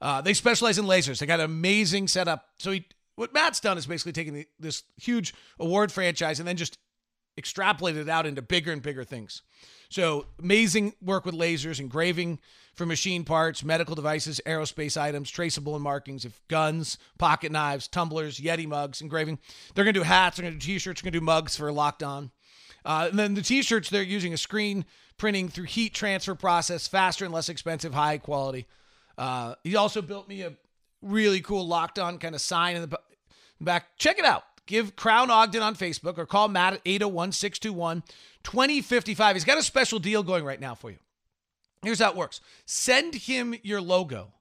Uh, 0.00 0.20
they 0.20 0.34
specialize 0.34 0.78
in 0.78 0.84
lasers. 0.84 1.18
They 1.18 1.26
got 1.26 1.40
an 1.40 1.46
amazing 1.46 2.08
setup. 2.08 2.46
So 2.58 2.70
he, 2.70 2.86
what 3.16 3.34
Matt's 3.34 3.60
done 3.60 3.76
is 3.76 3.86
basically 3.86 4.12
taking 4.12 4.34
the, 4.34 4.46
this 4.58 4.82
huge 4.96 5.34
award 5.58 5.92
franchise 5.92 6.38
and 6.38 6.48
then 6.48 6.56
just 6.56 6.78
extrapolated 7.40 8.08
out 8.08 8.26
into 8.26 8.42
bigger 8.42 8.72
and 8.72 8.82
bigger 8.82 9.04
things. 9.04 9.42
So 9.88 10.26
amazing 10.38 10.94
work 11.02 11.24
with 11.24 11.34
lasers, 11.34 11.80
engraving 11.80 12.38
for 12.74 12.86
machine 12.86 13.24
parts, 13.24 13.64
medical 13.64 13.94
devices, 13.94 14.40
aerospace 14.46 15.00
items, 15.00 15.30
traceable 15.30 15.74
and 15.74 15.82
markings 15.82 16.24
of 16.24 16.40
guns, 16.48 16.96
pocket 17.18 17.52
knives, 17.52 17.88
tumblers, 17.88 18.38
Yeti 18.38 18.66
mugs, 18.66 19.00
engraving. 19.00 19.38
They're 19.74 19.84
going 19.84 19.94
to 19.94 20.00
do 20.00 20.04
hats, 20.04 20.36
they're 20.36 20.44
going 20.44 20.58
to 20.58 20.64
do 20.64 20.72
t-shirts, 20.72 21.00
they're 21.00 21.10
going 21.10 21.14
to 21.14 21.20
do 21.20 21.24
mugs 21.24 21.56
for 21.56 21.70
Locked 21.72 22.02
On. 22.02 22.30
Uh, 22.84 23.08
and 23.10 23.18
then 23.18 23.34
the 23.34 23.42
t-shirts, 23.42 23.90
they're 23.90 24.02
using 24.02 24.32
a 24.32 24.38
screen 24.38 24.84
printing 25.18 25.48
through 25.48 25.64
heat 25.64 25.92
transfer 25.92 26.34
process, 26.34 26.88
faster 26.88 27.24
and 27.24 27.34
less 27.34 27.48
expensive, 27.48 27.92
high 27.92 28.16
quality. 28.16 28.66
Uh, 29.18 29.54
he 29.64 29.76
also 29.76 30.00
built 30.00 30.28
me 30.28 30.42
a 30.42 30.54
really 31.02 31.40
cool 31.40 31.66
locked 31.66 31.98
on 31.98 32.18
kind 32.18 32.34
of 32.34 32.40
sign 32.40 32.76
in 32.76 32.82
the 32.82 32.98
back. 33.60 33.98
Check 33.98 34.18
it 34.18 34.24
out. 34.24 34.44
Give 34.70 34.94
Crown 34.94 35.32
Ogden 35.32 35.62
on 35.62 35.74
Facebook 35.74 36.16
or 36.16 36.26
call 36.26 36.46
Matt 36.46 36.74
at 36.74 36.80
801 36.86 37.32
621 37.32 38.04
2055. 38.44 39.34
He's 39.34 39.44
got 39.44 39.58
a 39.58 39.64
special 39.64 39.98
deal 39.98 40.22
going 40.22 40.44
right 40.44 40.60
now 40.60 40.76
for 40.76 40.92
you. 40.92 40.98
Here's 41.82 41.98
how 41.98 42.10
it 42.10 42.16
works 42.16 42.40
send 42.66 43.16
him 43.16 43.56
your 43.64 43.80
logo. 43.80 44.32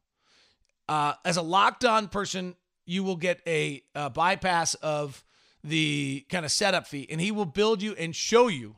Uh, 0.88 1.13
as 1.25 1.38
a 1.38 1.41
locked 1.41 1.83
on 1.83 2.09
person, 2.09 2.55
you 2.86 3.03
will 3.03 3.15
get 3.15 3.41
a, 3.48 3.81
a 3.95 4.12
bypass 4.12 4.75
of 4.75 5.24
the 5.63 6.24
kind 6.29 6.45
of 6.45 6.51
setup 6.51 6.86
fee, 6.86 7.07
and 7.09 7.19
he 7.19 7.31
will 7.31 7.45
build 7.45 7.81
you 7.81 7.95
and 7.98 8.15
show 8.15 8.48
you 8.50 8.75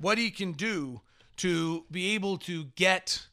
what 0.00 0.18
he 0.18 0.28
can 0.32 0.50
do 0.50 1.02
to 1.36 1.84
be 1.88 2.16
able 2.16 2.36
to 2.36 2.64
get 2.74 3.28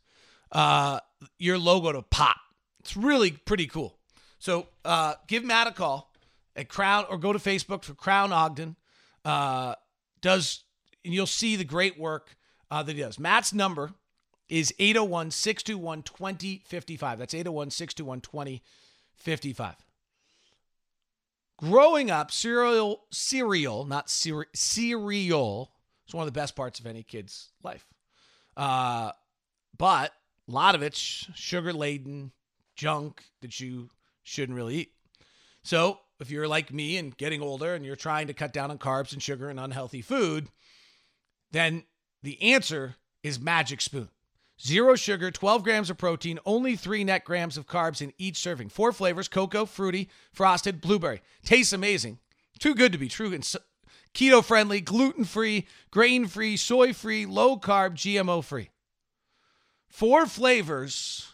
uh, 0.52 1.00
your 1.40 1.58
logo 1.58 1.92
to 1.92 2.04
pop. 2.04 2.38
It's 2.82 2.96
really 2.96 3.32
pretty 3.32 3.66
cool. 3.66 3.98
So 4.38 4.68
uh, 4.86 5.16
give 5.26 5.44
Matt 5.44 5.66
a 5.66 5.72
call 5.72 6.12
at 6.58 6.68
Crown 6.68 7.06
or 7.10 7.18
go 7.18 7.32
to 7.32 7.40
Facebook 7.40 7.84
for 7.84 7.94
Crown 7.94 8.34
Ogden. 8.34 8.76
Uh, 9.24 9.76
does 10.22 10.64
and 11.06 11.14
you'll 11.14 11.26
see 11.26 11.56
the 11.56 11.64
great 11.64 11.98
work 11.98 12.36
uh, 12.70 12.84
that 12.84 12.96
he 12.96 13.02
does. 13.02 13.18
Matt's 13.18 13.54
number 13.54 13.94
is 14.50 14.74
801 14.78 15.32
621 15.32 16.04
2055. 16.04 17.20
That's 17.20 17.34
801 17.34 17.70
621 17.72 18.22
2055. 18.22 19.76
growing 21.58 22.12
up, 22.12 22.32
cereal, 22.32 23.06
cereal, 23.12 23.86
not 23.86 24.10
cere- 24.10 24.48
cereal, 24.54 25.72
is 26.08 26.14
one 26.14 26.28
of 26.28 26.34
the 26.34 26.38
best 26.38 26.56
parts 26.56 26.80
of 26.80 26.86
any 26.86 27.04
kid's 27.04 27.52
life. 27.64 27.86
Uh, 28.56 29.12
but 29.78 30.12
a 30.48 30.52
lot 30.52 30.76
of 30.76 30.82
it's 30.82 31.00
sugar 31.36 31.74
laden 31.74 32.32
junk 32.76 33.24
that 33.42 33.60
you 33.60 33.90
shouldn't 34.24 34.56
really 34.56 34.76
eat. 34.76 34.92
So 35.64 36.00
if 36.20 36.32
you're 36.32 36.48
like 36.48 36.74
me 36.74 36.98
and 36.98 37.16
getting 37.18 37.42
older 37.42 37.74
and 37.74 37.86
you're 37.86 37.96
trying 37.96 38.28
to 38.28 38.34
cut 38.34 38.54
down 38.54 38.72
on 38.72 38.78
carbs 38.78 39.14
and 39.14 39.22
sugar 39.22 39.50
and 39.50 39.60
unhealthy 39.60 40.02
food, 40.02 40.48
then 41.52 41.84
the 42.24 42.42
answer 42.42 42.96
is 43.24 43.40
Magic 43.40 43.82
Spoon. 43.82 44.10
Zero 44.60 44.96
sugar, 44.96 45.30
12 45.30 45.64
grams 45.64 45.90
of 45.92 45.98
protein, 45.98 46.40
only 46.44 46.76
three 46.76 47.04
net 47.04 47.24
grams 47.24 47.58
of 47.58 47.68
carbs 47.68 48.02
in 48.02 48.12
each 48.18 48.38
serving. 48.38 48.70
Four 48.70 48.92
flavors 48.92 49.28
cocoa, 49.28 49.66
fruity, 49.66 50.10
frosted, 50.32 50.82
blueberry. 50.82 51.22
Tastes 51.46 51.74
amazing. 51.74 52.18
Too 52.58 52.74
good 52.74 52.92
to 52.92 52.98
be 52.98 53.08
true. 53.08 53.34
And 53.34 53.44
keto 54.16 54.44
friendly, 54.44 54.82
gluten 54.82 55.26
free, 55.26 55.68
grain 55.92 56.26
free, 56.26 56.58
soy 56.58 56.92
free, 56.92 57.28
low 57.28 57.58
carb, 57.58 57.94
GMO 57.94 58.44
free. 58.44 58.72
Four 59.90 60.26
flavors 60.26 61.28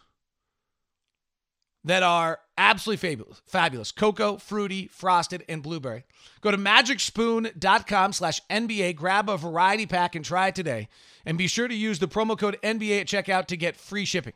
that 1.85 2.03
are 2.03 2.39
absolutely 2.57 3.09
fabulous. 3.09 3.41
Fabulous. 3.45 3.91
Cocoa, 3.91 4.37
fruity, 4.37 4.87
frosted, 4.87 5.43
and 5.49 5.61
blueberry. 5.61 6.05
Go 6.41 6.51
to 6.51 6.57
magicspoon.com 6.57 8.13
slash 8.13 8.41
NBA, 8.49 8.95
grab 8.95 9.29
a 9.29 9.37
variety 9.37 9.85
pack 9.85 10.15
and 10.15 10.23
try 10.23 10.47
it 10.47 10.55
today. 10.55 10.87
And 11.25 11.37
be 11.37 11.47
sure 11.47 11.67
to 11.67 11.75
use 11.75 11.99
the 11.99 12.07
promo 12.07 12.37
code 12.37 12.57
NBA 12.63 13.01
at 13.01 13.07
checkout 13.07 13.47
to 13.47 13.57
get 13.57 13.75
free 13.75 14.05
shipping. 14.05 14.33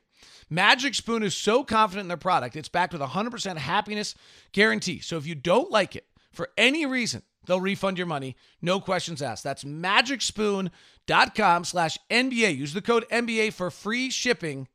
Magic 0.50 0.96
Spoon 0.96 1.24
is 1.24 1.36
so 1.36 1.64
confident 1.64 2.06
in 2.06 2.08
their 2.08 2.18
product, 2.18 2.56
it's 2.56 2.70
backed 2.70 2.94
with 2.94 3.02
a 3.02 3.08
100% 3.08 3.58
happiness 3.58 4.16
guarantee. 4.54 5.00
So 5.00 5.18
if 5.18 5.28
you 5.28 5.36
don't 5.36 5.72
like 5.72 5.96
it 5.96 6.06
for 6.32 6.50
any 6.58 6.86
reason, 6.86 7.24
they'll 7.46 7.60
refund 7.60 7.98
your 7.98 8.08
money. 8.08 8.38
No 8.62 8.80
questions 8.80 9.22
asked. 9.22 9.44
That's 9.44 9.66
magicspoon.com 9.66 11.66
slash 11.66 11.98
NBA. 12.10 12.58
Use 12.58 12.74
the 12.74 12.82
code 12.82 13.06
NBA 13.10 13.54
for 13.54 13.70
free 13.70 14.10
shipping 14.10 14.70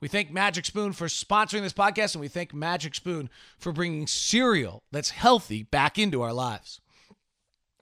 we 0.00 0.08
thank 0.08 0.30
Magic 0.30 0.64
Spoon 0.64 0.92
for 0.92 1.06
sponsoring 1.06 1.62
this 1.62 1.72
podcast, 1.72 2.14
and 2.14 2.20
we 2.20 2.28
thank 2.28 2.54
Magic 2.54 2.94
Spoon 2.94 3.28
for 3.58 3.72
bringing 3.72 4.06
cereal 4.06 4.82
that's 4.90 5.10
healthy 5.10 5.62
back 5.62 5.98
into 5.98 6.22
our 6.22 6.32
lives. 6.32 6.80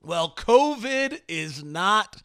Well, 0.02 0.34
COVID 0.34 1.20
is 1.28 1.62
not 1.62 2.22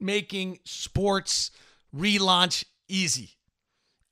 making 0.00 0.58
sports 0.64 1.50
relaunch 1.94 2.64
easy. 2.88 3.30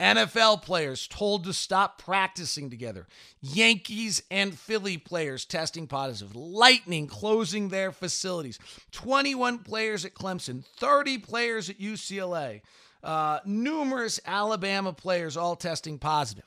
NFL 0.01 0.63
players 0.63 1.07
told 1.07 1.45
to 1.45 1.53
stop 1.53 1.99
practicing 1.99 2.69
together. 2.69 3.07
Yankees 3.41 4.23
and 4.31 4.59
Philly 4.59 4.99
players 4.99 5.45
testing 5.45 5.87
positive. 5.87 6.35
Lightning 6.35 7.07
closing 7.07 7.69
their 7.69 7.93
facilities. 7.93 8.59
21 8.91 9.61
players 9.61 10.05
at 10.05 10.15
Clemson, 10.15 10.65
30 10.65 11.19
players 11.19 11.71
at 11.71 11.79
UCLA 11.79 12.61
uh, 13.05 13.41
numerous 13.45 14.19
Alabama 14.25 14.93
players 14.93 15.37
all 15.37 15.57
testing 15.57 15.99
positive. 15.99 16.45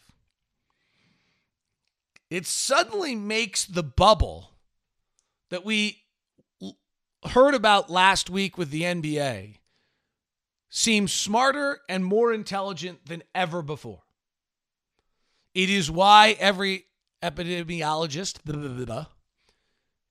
It 2.29 2.45
suddenly 2.45 3.15
makes 3.15 3.63
the 3.65 3.83
bubble 3.83 4.51
that 5.49 5.63
we 5.63 6.03
heard 7.25 7.53
about 7.53 7.89
last 7.89 8.29
week 8.29 8.57
with 8.57 8.71
the 8.71 8.81
NBA 8.81 9.57
seem 10.69 11.07
smarter 11.07 11.79
and 11.87 12.03
more 12.03 12.33
intelligent 12.33 13.05
than 13.05 13.23
ever 13.33 13.61
before. 13.61 14.01
It 15.53 15.69
is 15.69 15.89
why 15.89 16.35
every 16.39 16.85
epidemiologist 17.23 18.43
blah, 18.43 18.57
blah, 18.57 18.85
blah, 18.85 19.05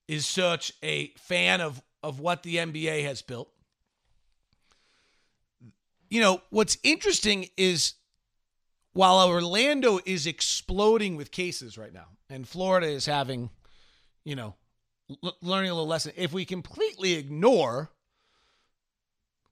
is 0.08 0.26
such 0.26 0.72
a 0.82 1.08
fan 1.18 1.60
of, 1.60 1.82
of 2.02 2.20
what 2.20 2.42
the 2.42 2.56
NBA 2.56 3.04
has 3.04 3.20
built 3.20 3.50
you 6.08 6.20
know, 6.20 6.40
what's 6.50 6.78
interesting 6.82 7.48
is 7.56 7.94
while 8.92 9.28
Orlando 9.28 10.00
is 10.06 10.26
exploding 10.26 11.16
with 11.16 11.30
cases 11.30 11.76
right 11.76 11.92
now, 11.92 12.06
and 12.30 12.48
Florida 12.48 12.86
is 12.86 13.06
having, 13.06 13.50
you 14.24 14.34
know, 14.34 14.54
l- 15.22 15.36
learning 15.42 15.70
a 15.70 15.74
little 15.74 15.86
lesson, 15.86 16.12
if 16.16 16.32
we 16.32 16.44
completely 16.44 17.14
ignore 17.14 17.90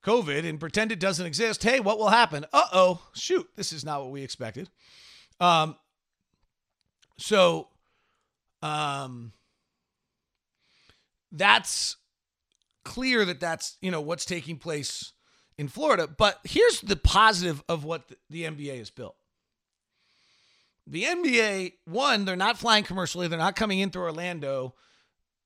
COVID 0.04 0.48
and 0.48 0.60
pretend 0.60 0.92
it 0.92 1.00
doesn't 1.00 1.26
exist, 1.26 1.62
hey, 1.62 1.80
what 1.80 1.98
will 1.98 2.08
happen? 2.08 2.44
Uh 2.52 2.68
oh, 2.72 3.02
shoot, 3.14 3.48
this 3.56 3.72
is 3.72 3.84
not 3.84 4.02
what 4.02 4.10
we 4.10 4.22
expected. 4.22 4.70
Um, 5.40 5.76
so, 7.18 7.68
um, 8.62 9.32
that's 11.30 11.96
clear 12.84 13.24
that 13.24 13.40
that's 13.40 13.76
you 13.80 13.90
know 13.90 14.00
what's 14.00 14.24
taking 14.24 14.58
place 14.58 15.12
in 15.58 15.68
Florida. 15.68 16.06
But 16.08 16.40
here's 16.44 16.80
the 16.80 16.96
positive 16.96 17.62
of 17.68 17.84
what 17.84 18.10
the 18.30 18.44
NBA 18.44 18.78
has 18.78 18.90
built. 18.90 19.16
The 20.86 21.04
NBA, 21.04 21.72
one, 21.86 22.24
they're 22.24 22.36
not 22.36 22.58
flying 22.58 22.84
commercially. 22.84 23.26
They're 23.26 23.38
not 23.38 23.56
coming 23.56 23.78
in 23.78 23.90
through 23.90 24.02
Orlando. 24.02 24.74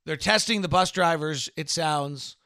They're 0.05 0.17
testing 0.17 0.63
the 0.63 0.69
bus 0.69 0.91
drivers, 0.91 1.49
it 1.57 1.71
sounds. 1.71 2.37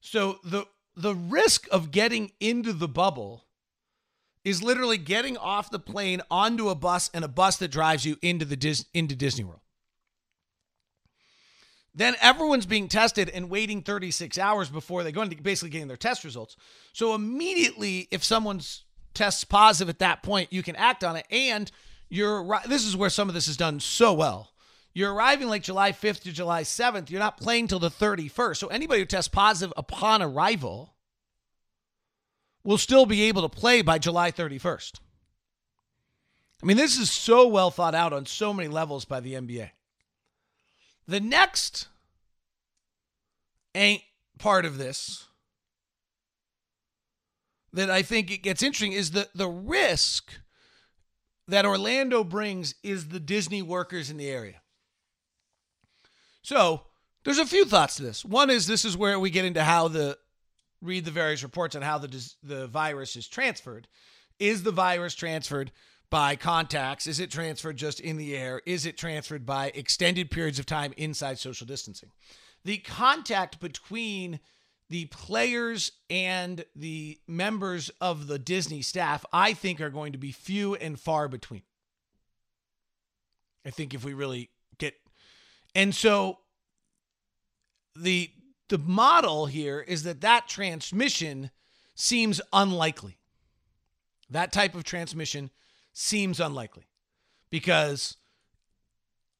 So 0.00 0.38
the 0.44 0.66
the 0.94 1.14
risk 1.14 1.66
of 1.70 1.90
getting 1.90 2.32
into 2.38 2.74
the 2.74 2.88
bubble 2.88 3.46
is 4.44 4.62
literally 4.62 4.98
getting 4.98 5.38
off 5.38 5.70
the 5.70 5.78
plane 5.78 6.20
onto 6.30 6.68
a 6.68 6.74
bus 6.74 7.10
and 7.14 7.24
a 7.24 7.28
bus 7.28 7.56
that 7.56 7.68
drives 7.68 8.04
you 8.04 8.16
into 8.20 8.44
the 8.44 8.56
Dis- 8.56 8.84
into 8.92 9.16
Disney 9.16 9.44
World. 9.44 9.61
Then 11.94 12.14
everyone's 12.20 12.66
being 12.66 12.88
tested 12.88 13.28
and 13.28 13.50
waiting 13.50 13.82
36 13.82 14.38
hours 14.38 14.70
before 14.70 15.02
they 15.02 15.12
go 15.12 15.22
into 15.22 15.36
basically 15.36 15.70
getting 15.70 15.88
their 15.88 15.96
test 15.96 16.24
results. 16.24 16.56
So 16.92 17.14
immediately, 17.14 18.08
if 18.10 18.24
someone's 18.24 18.84
tests 19.12 19.44
positive 19.44 19.90
at 19.90 19.98
that 19.98 20.22
point, 20.22 20.52
you 20.52 20.62
can 20.62 20.76
act 20.76 21.04
on 21.04 21.16
it. 21.16 21.26
And 21.30 21.70
you're 22.08 22.60
this 22.66 22.84
is 22.84 22.96
where 22.96 23.10
some 23.10 23.28
of 23.28 23.34
this 23.34 23.48
is 23.48 23.56
done 23.56 23.78
so 23.80 24.14
well. 24.14 24.52
You're 24.94 25.12
arriving 25.12 25.48
like 25.48 25.62
July 25.62 25.92
5th 25.92 26.22
to 26.22 26.32
July 26.32 26.62
7th. 26.62 27.08
You're 27.08 27.20
not 27.20 27.38
playing 27.38 27.68
till 27.68 27.78
the 27.78 27.90
31st. 27.90 28.58
So 28.58 28.66
anybody 28.68 29.00
who 29.00 29.06
tests 29.06 29.28
positive 29.28 29.72
upon 29.76 30.20
arrival 30.22 30.94
will 32.62 32.78
still 32.78 33.06
be 33.06 33.22
able 33.22 33.42
to 33.42 33.48
play 33.48 33.82
by 33.82 33.98
July 33.98 34.30
31st. 34.30 35.00
I 36.62 36.66
mean, 36.66 36.76
this 36.76 36.98
is 36.98 37.10
so 37.10 37.48
well 37.48 37.70
thought 37.70 37.94
out 37.94 38.12
on 38.12 38.26
so 38.26 38.52
many 38.52 38.68
levels 38.68 39.04
by 39.04 39.20
the 39.20 39.34
NBA. 39.34 39.70
The 41.06 41.20
next 41.20 41.88
ain't 43.74 44.02
part 44.38 44.64
of 44.64 44.78
this 44.78 45.26
that 47.72 47.90
I 47.90 48.02
think 48.02 48.30
it 48.30 48.42
gets 48.42 48.62
interesting 48.62 48.92
is 48.92 49.12
the 49.12 49.28
the 49.34 49.48
risk 49.48 50.32
that 51.48 51.66
Orlando 51.66 52.22
brings 52.24 52.74
is 52.82 53.08
the 53.08 53.20
Disney 53.20 53.62
workers 53.62 54.10
in 54.10 54.16
the 54.16 54.28
area. 54.28 54.60
So 56.42 56.82
there's 57.24 57.38
a 57.38 57.46
few 57.46 57.64
thoughts 57.64 57.96
to 57.96 58.02
this. 58.02 58.24
One 58.24 58.50
is 58.50 58.66
this 58.66 58.84
is 58.84 58.96
where 58.96 59.18
we 59.18 59.30
get 59.30 59.44
into 59.44 59.64
how 59.64 59.88
the 59.88 60.18
read 60.80 61.04
the 61.04 61.10
various 61.10 61.42
reports 61.42 61.76
on 61.76 61.82
how 61.82 61.98
the 61.98 62.32
the 62.42 62.66
virus 62.66 63.16
is 63.16 63.28
transferred. 63.28 63.88
Is 64.38 64.62
the 64.62 64.72
virus 64.72 65.14
transferred 65.14 65.72
by 66.12 66.36
contacts? 66.36 67.06
Is 67.06 67.20
it 67.20 67.30
transferred 67.30 67.78
just 67.78 67.98
in 67.98 68.18
the 68.18 68.36
air? 68.36 68.60
Is 68.66 68.84
it 68.84 68.98
transferred 68.98 69.46
by 69.46 69.72
extended 69.74 70.30
periods 70.30 70.58
of 70.58 70.66
time 70.66 70.92
inside 70.98 71.38
social 71.38 71.66
distancing? 71.66 72.10
The 72.64 72.76
contact 72.76 73.60
between 73.60 74.38
the 74.90 75.06
players 75.06 75.90
and 76.10 76.66
the 76.76 77.18
members 77.26 77.90
of 77.98 78.26
the 78.26 78.38
Disney 78.38 78.82
staff, 78.82 79.24
I 79.32 79.54
think, 79.54 79.80
are 79.80 79.88
going 79.88 80.12
to 80.12 80.18
be 80.18 80.32
few 80.32 80.74
and 80.74 81.00
far 81.00 81.28
between. 81.28 81.62
I 83.64 83.70
think 83.70 83.94
if 83.94 84.04
we 84.04 84.12
really 84.12 84.50
get. 84.76 84.94
And 85.74 85.94
so 85.94 86.40
the 87.96 88.30
the 88.68 88.76
model 88.76 89.46
here 89.46 89.80
is 89.80 90.02
that 90.02 90.20
that 90.20 90.46
transmission 90.46 91.50
seems 91.94 92.42
unlikely. 92.52 93.16
That 94.28 94.52
type 94.52 94.74
of 94.74 94.84
transmission 94.84 95.50
seems 95.92 96.40
unlikely 96.40 96.86
because 97.50 98.16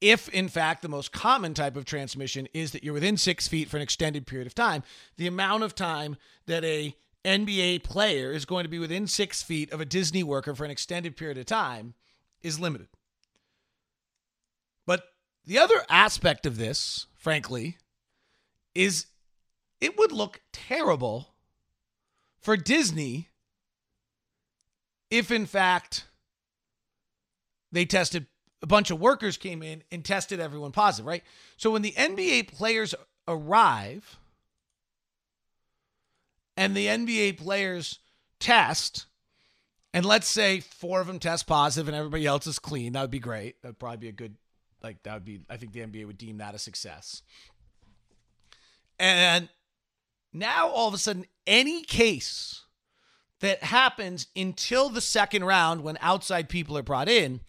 if 0.01 0.29
in 0.31 0.49
fact 0.49 0.83
the 0.83 0.89
most 0.89 1.13
common 1.13 1.55
type 1.55 1.77
of 1.77 1.85
transmission 1.85 2.49
is 2.53 2.73
that 2.73 2.83
you're 2.83 2.93
within 2.93 3.17
six 3.17 3.47
feet 3.47 3.69
for 3.69 3.77
an 3.77 3.83
extended 3.83 4.27
period 4.27 4.47
of 4.47 4.55
time, 4.55 4.83
the 5.17 5.27
amount 5.27 5.63
of 5.63 5.75
time 5.75 6.17
that 6.47 6.65
a 6.65 6.95
NBA 7.25 7.85
player 7.85 8.33
is 8.33 8.45
going 8.45 8.65
to 8.65 8.69
be 8.69 8.81
within 8.81 9.07
six 9.07 9.43
feet 9.43 9.73
of 9.73 9.81
a 9.81 9.85
Disney 9.85 10.25
worker 10.25 10.55
for 10.55 10.65
an 10.65 10.71
extended 10.71 11.17
period 11.17 11.39
of 11.39 11.47
time 11.47 11.95
is 12.43 12.59
limited. 12.59 12.89
But 14.87 15.05
the 15.45 15.59
other 15.59 15.85
aspect 15.89 16.47
of 16.47 16.57
this, 16.57 17.07
frankly, 17.15 17.79
is 18.75 19.07
it 19.81 19.97
would 19.97 20.11
look 20.11 20.41
terrible 20.53 21.35
for 22.41 22.57
Disney 22.57 23.29
if, 25.11 25.31
in 25.31 25.47
fact, 25.47 26.07
they 27.73 27.85
tested 27.85 28.27
a 28.63 28.67
bunch 28.67 28.91
of 28.91 29.01
workers 29.01 29.37
came 29.37 29.63
in 29.63 29.83
and 29.91 30.05
tested 30.05 30.39
everyone 30.39 30.71
positive, 30.71 31.07
right? 31.07 31.25
So 31.57 31.71
when 31.71 31.83
the 31.83 31.93
NBA 31.93 32.53
players 32.53 32.95
arrive 33.27 34.19
and 36.57 36.77
the 36.77 36.87
NBA 36.87 37.39
players 37.39 37.99
test, 38.39 39.07
and 39.93 40.07
let's 40.07 40.29
say 40.29 40.61
four 40.61 41.01
of 41.01 41.09
them 41.09 41.19
test 41.19 41.47
positive 41.47 41.89
and 41.89 41.97
everybody 41.97 42.25
else 42.25 42.47
is 42.47 42.59
clean, 42.59 42.93
that 42.93 43.01
would 43.01 43.11
be 43.11 43.19
great. 43.19 43.61
That'd 43.63 43.79
probably 43.79 43.97
be 43.97 44.09
a 44.09 44.13
good, 44.13 44.37
like, 44.83 45.03
that 45.03 45.15
would 45.15 45.25
be, 45.25 45.41
I 45.51 45.57
think 45.57 45.73
the 45.73 45.81
NBA 45.81 46.07
would 46.07 46.19
deem 46.19 46.39
that 46.39 46.55
a 46.55 46.59
success. 46.59 47.23
And 48.99 49.49
now 50.33 50.69
all 50.69 50.87
of 50.87 50.95
a 50.95 50.99
sudden, 50.99 51.27
any 51.47 51.83
case 51.83 52.63
that 53.41 53.65
happens 53.65 54.29
until 54.37 54.89
the 54.89 55.01
second 55.01 55.45
round 55.45 55.83
when 55.83 55.99
outside 56.01 56.49
people 56.49 56.79
are 56.79 56.83
brought 56.83 57.09
in 57.09 57.41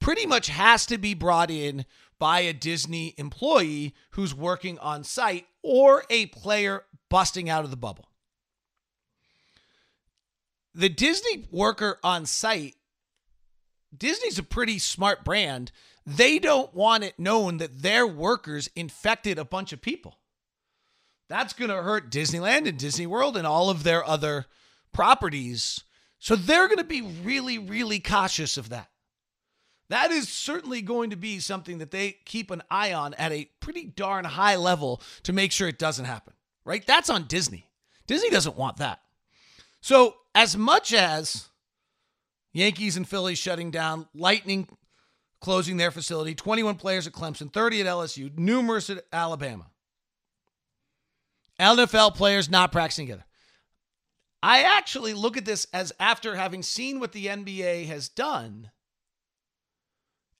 pretty 0.00 0.26
much 0.26 0.48
has 0.48 0.86
to 0.86 0.98
be 0.98 1.14
brought 1.14 1.50
in 1.50 1.84
by 2.18 2.40
a 2.40 2.52
Disney 2.52 3.14
employee 3.16 3.94
who's 4.10 4.34
working 4.34 4.78
on 4.78 5.04
site 5.04 5.46
or 5.62 6.04
a 6.10 6.26
player 6.26 6.84
busting 7.08 7.48
out 7.48 7.64
of 7.64 7.70
the 7.70 7.76
bubble. 7.76 8.08
The 10.74 10.88
Disney 10.88 11.46
worker 11.50 11.98
on 12.04 12.26
site, 12.26 12.76
Disney's 13.96 14.38
a 14.38 14.42
pretty 14.42 14.78
smart 14.78 15.24
brand. 15.24 15.72
They 16.06 16.38
don't 16.38 16.72
want 16.74 17.04
it 17.04 17.18
known 17.18 17.58
that 17.58 17.82
their 17.82 18.06
workers 18.06 18.70
infected 18.76 19.38
a 19.38 19.44
bunch 19.44 19.72
of 19.72 19.80
people. 19.80 20.18
That's 21.28 21.52
going 21.52 21.70
to 21.70 21.82
hurt 21.82 22.10
Disneyland 22.10 22.66
and 22.68 22.78
Disney 22.78 23.06
World 23.06 23.36
and 23.36 23.46
all 23.46 23.70
of 23.70 23.82
their 23.82 24.04
other 24.04 24.46
properties. 24.92 25.82
So 26.18 26.36
they're 26.36 26.66
going 26.66 26.78
to 26.78 26.84
be 26.84 27.02
really, 27.02 27.58
really 27.58 28.00
cautious 28.00 28.56
of 28.56 28.70
that. 28.70 28.88
That 29.90 30.10
is 30.10 30.28
certainly 30.28 30.82
going 30.82 31.10
to 31.10 31.16
be 31.16 31.40
something 31.40 31.78
that 31.78 31.90
they 31.90 32.16
keep 32.24 32.50
an 32.50 32.62
eye 32.70 32.92
on 32.92 33.14
at 33.14 33.32
a 33.32 33.50
pretty 33.60 33.86
darn 33.86 34.24
high 34.24 34.56
level 34.56 35.02
to 35.22 35.32
make 35.32 35.50
sure 35.50 35.66
it 35.66 35.78
doesn't 35.78 36.04
happen, 36.04 36.34
right? 36.64 36.86
That's 36.86 37.08
on 37.08 37.24
Disney. 37.24 37.70
Disney 38.06 38.30
doesn't 38.30 38.56
want 38.56 38.78
that. 38.78 39.00
So, 39.80 40.16
as 40.34 40.56
much 40.56 40.92
as 40.92 41.48
Yankees 42.52 42.96
and 42.96 43.08
Phillies 43.08 43.38
shutting 43.38 43.70
down, 43.70 44.08
Lightning 44.14 44.68
closing 45.40 45.76
their 45.76 45.90
facility, 45.90 46.34
21 46.34 46.74
players 46.76 47.06
at 47.06 47.12
Clemson, 47.12 47.52
30 47.52 47.82
at 47.82 47.86
LSU, 47.86 48.36
numerous 48.36 48.90
at 48.90 49.04
Alabama, 49.12 49.66
NFL 51.60 52.14
players 52.14 52.50
not 52.50 52.72
practicing 52.72 53.06
together. 53.06 53.24
I 54.42 54.62
actually 54.62 55.14
look 55.14 55.36
at 55.36 55.44
this 55.44 55.66
as 55.72 55.92
after 55.98 56.36
having 56.36 56.62
seen 56.62 57.00
what 57.00 57.12
the 57.12 57.26
NBA 57.26 57.86
has 57.86 58.08
done 58.08 58.70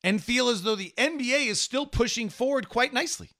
and 0.02 0.22
feel 0.22 0.48
as 0.48 0.62
though 0.62 0.76
the 0.76 0.92
NBA 0.96 1.46
is 1.46 1.60
still 1.60 1.86
pushing 1.86 2.28
forward 2.28 2.68
quite 2.68 2.92
nicely. 2.92 3.30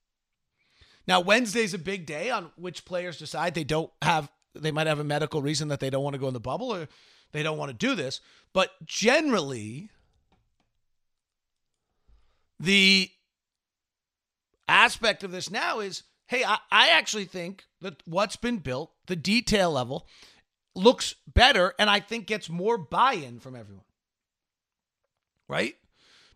Now, 1.07 1.21
Wednesday's 1.21 1.75
a 1.75 1.79
big 1.79 2.05
day 2.05 2.31
on 2.31 2.51
which 2.57 2.85
players 2.85 3.18
decide 3.18 3.55
they 3.55 3.64
don't 3.64 3.90
have, 4.03 4.31
they 4.55 4.71
might 4.71 4.87
have 4.87 4.99
a 4.99 5.05
medical 5.05 5.40
reason 5.40 5.68
that 5.68 5.81
they 5.81 5.90
don't 5.90 6.05
want 6.05 6.14
to 6.14 6.21
go 6.21 6.29
in 6.29 6.35
the 6.35 6.40
bubble 6.40 6.75
or 6.75 6.88
they 7.33 7.42
don't 7.42 7.59
want 7.59 7.71
to 7.71 7.77
do 7.77 7.94
this. 7.94 8.21
But 8.53 8.71
generally, 8.85 9.90
the 12.61 13.11
aspect 14.68 15.25
of 15.25 15.31
this 15.31 15.51
now 15.51 15.81
is 15.81 16.03
hey, 16.29 16.44
I, 16.44 16.59
I 16.71 16.88
actually 16.90 17.25
think 17.25 17.64
that 17.81 18.03
what's 18.05 18.37
been 18.37 18.59
built, 18.59 18.92
the 19.07 19.16
detail 19.16 19.73
level, 19.73 20.07
looks 20.75 21.14
better 21.27 21.75
and 21.79 21.90
I 21.90 22.01
think 22.01 22.27
gets 22.27 22.49
more 22.49 22.79
buy 22.79 23.14
in 23.14 23.40
from 23.40 23.57
everyone. 23.57 23.85
Right? 25.49 25.77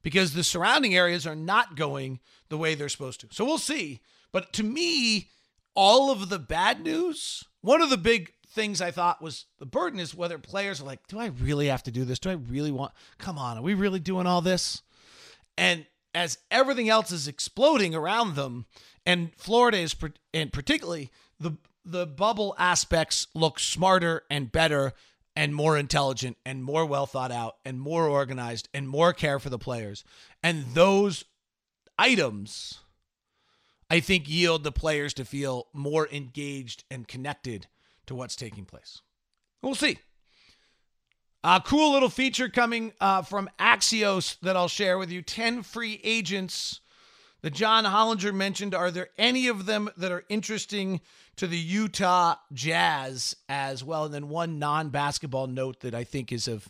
Because 0.03 0.33
the 0.33 0.45
surrounding 0.45 0.95
areas 0.95 1.27
are 1.27 1.37
not 1.37 1.77
going 1.77 2.21
the 2.49 2.59
way 2.59 2.75
they're 2.75 2.89
supposed 2.89 3.21
to. 3.21 3.29
So 3.31 3.45
we'll 3.45 3.59
see. 3.59 4.01
But 4.33 4.53
to 4.55 4.63
me, 4.63 5.31
all 5.75 6.11
of 6.11 6.29
the 6.29 6.39
bad 6.39 6.83
news, 6.83 7.45
one 7.61 7.83
of 7.83 7.91
the 7.91 7.97
big 7.97 8.33
things 8.49 8.81
I 8.81 8.91
thought 8.91 9.23
was 9.23 9.47
the 9.59 9.67
burden 9.67 10.01
is 10.01 10.15
whether 10.15 10.39
players 10.39 10.81
are 10.81 10.85
like, 10.85 11.07
do 11.07 11.19
I 11.19 11.27
really 11.27 11.69
have 11.69 11.83
to 11.85 11.91
do 11.91 12.05
this? 12.05 12.19
Do 12.19 12.31
I 12.31 12.35
really 12.35 12.71
want, 12.71 12.93
come 13.19 13.39
on, 13.39 13.59
are 13.59 13.63
we 13.63 13.75
really 13.75 14.01
doing 14.01 14.27
all 14.27 14.43
this? 14.43 14.83
And 15.57 15.87
as 16.15 16.39
everything 16.51 16.89
else 16.89 17.11
is 17.11 17.29
exploding 17.29 17.95
around 17.95 18.35
them, 18.35 18.67
and 19.07 19.33
Florida 19.37 19.79
is, 19.79 19.97
and 20.35 20.53
particularly 20.53 21.11
the 21.41 21.57
the 21.85 22.07
bubble 22.07 22.55
aspects 22.59 23.27
look 23.35 23.59
smarter 23.59 24.23
and 24.31 24.53
better 24.53 24.93
and 25.35 25.55
more 25.55 25.79
intelligent 25.79 26.37
and 26.45 26.63
more 26.63 26.85
well 26.85 27.07
thought 27.07 27.33
out 27.33 27.57
and 27.65 27.81
more 27.81 28.07
organized 28.07 28.69
and 28.75 28.89
more 28.89 29.13
care 29.13 29.39
for 29.39 29.51
the 29.51 29.59
players. 29.59 30.05
And 30.43 30.67
those 30.75 31.25
items, 31.99 32.81
I 33.91 34.01
think, 34.01 34.29
yield 34.29 34.65
the 34.65 34.73
players 34.73 35.15
to 35.15 35.25
feel 35.25 35.69
more 35.73 36.09
engaged 36.13 36.85
and 36.91 37.09
connected 37.09 37.67
to 38.07 38.15
what's 38.15 38.37
taking 38.37 38.65
place. 38.65 39.01
We'll 39.63 39.75
see. 39.75 39.99
A 41.45 41.61
cool 41.65 41.93
little 41.93 42.09
feature 42.09 42.49
coming 42.49 42.93
uh, 43.01 43.23
from 43.23 43.51
Axios 43.59 44.39
that 44.43 44.57
I'll 44.57 44.69
share 44.69 44.97
with 44.97 45.11
you 45.11 45.23
10 45.23 45.63
free 45.63 46.01
agents 46.05 46.82
that 47.43 47.53
John 47.53 47.85
Hollinger 47.85 48.35
mentioned. 48.35 48.75
Are 48.75 48.91
there 48.91 49.09
any 49.19 49.49
of 49.49 49.67
them 49.67 49.91
that 49.97 50.11
are 50.11 50.25
interesting 50.29 51.01
to 51.37 51.47
the 51.47 51.59
Utah 51.59 52.37
Jazz 52.53 53.37
as 53.49 53.85
well? 53.85 54.05
And 54.07 54.15
then 54.15 54.29
one 54.29 54.59
non 54.59 54.89
basketball 54.89 55.47
note 55.47 55.81
that 55.81 55.95
I 55.95 56.05
think 56.05 56.33
is 56.33 56.49
of 56.49 56.69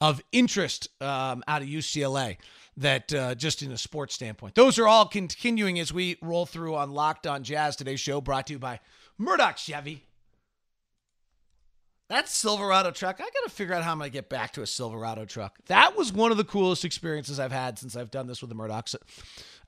of 0.00 0.20
interest 0.32 0.88
um, 1.00 1.42
out 1.46 1.62
of 1.62 1.68
UCLA 1.68 2.36
that 2.76 3.14
uh, 3.14 3.34
just 3.34 3.62
in 3.62 3.70
a 3.70 3.78
sports 3.78 4.14
standpoint. 4.14 4.54
Those 4.54 4.78
are 4.78 4.88
all 4.88 5.06
continuing 5.06 5.78
as 5.78 5.92
we 5.92 6.18
roll 6.20 6.46
through 6.46 6.74
on 6.74 6.90
Locked 6.90 7.26
On 7.26 7.42
Jazz. 7.44 7.76
Today's 7.76 8.00
show 8.00 8.20
brought 8.20 8.48
to 8.48 8.54
you 8.54 8.58
by 8.58 8.80
Murdock 9.18 9.56
Chevy. 9.56 10.04
That 12.10 12.28
Silverado 12.28 12.90
truck, 12.90 13.16
I 13.18 13.24
got 13.24 13.44
to 13.44 13.50
figure 13.50 13.74
out 13.74 13.82
how 13.82 13.92
I'm 13.92 13.98
going 13.98 14.10
to 14.10 14.12
get 14.12 14.28
back 14.28 14.52
to 14.52 14.62
a 14.62 14.66
Silverado 14.66 15.24
truck. 15.24 15.56
That 15.66 15.96
was 15.96 16.12
one 16.12 16.30
of 16.30 16.36
the 16.36 16.44
coolest 16.44 16.84
experiences 16.84 17.40
I've 17.40 17.50
had 17.50 17.78
since 17.78 17.96
I've 17.96 18.10
done 18.10 18.26
this 18.26 18.42
with 18.42 18.50
the 18.50 18.56
Murdocks 18.56 18.94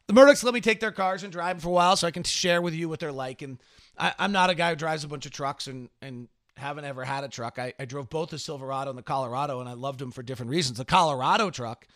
the 0.08 0.14
Murdocks 0.14 0.44
let 0.44 0.54
me 0.54 0.60
take 0.60 0.80
their 0.80 0.92
cars 0.92 1.22
and 1.22 1.32
drive 1.32 1.56
them 1.56 1.60
for 1.60 1.68
a 1.68 1.72
while 1.72 1.96
so 1.96 2.06
I 2.06 2.12
can 2.12 2.22
share 2.22 2.62
with 2.62 2.74
you 2.74 2.88
what 2.88 3.00
they're 3.00 3.12
like. 3.12 3.42
And 3.42 3.58
I, 3.98 4.14
am 4.18 4.32
not 4.32 4.50
a 4.50 4.54
guy 4.54 4.70
who 4.70 4.76
drives 4.76 5.04
a 5.04 5.08
bunch 5.08 5.26
of 5.26 5.32
trucks 5.32 5.66
and, 5.66 5.88
and 6.00 6.28
haven't 6.56 6.84
ever 6.84 7.04
had 7.04 7.24
a 7.24 7.28
truck. 7.28 7.58
I, 7.58 7.74
I 7.78 7.84
drove 7.84 8.08
both 8.08 8.30
the 8.30 8.38
Silverado 8.38 8.90
and 8.90 8.98
the 8.98 9.02
Colorado, 9.02 9.60
and 9.60 9.68
I 9.68 9.72
loved 9.72 9.98
them 9.98 10.10
for 10.10 10.22
different 10.22 10.50
reasons. 10.50 10.78
The 10.78 10.84
Colorado 10.84 11.50
truck, 11.50 11.86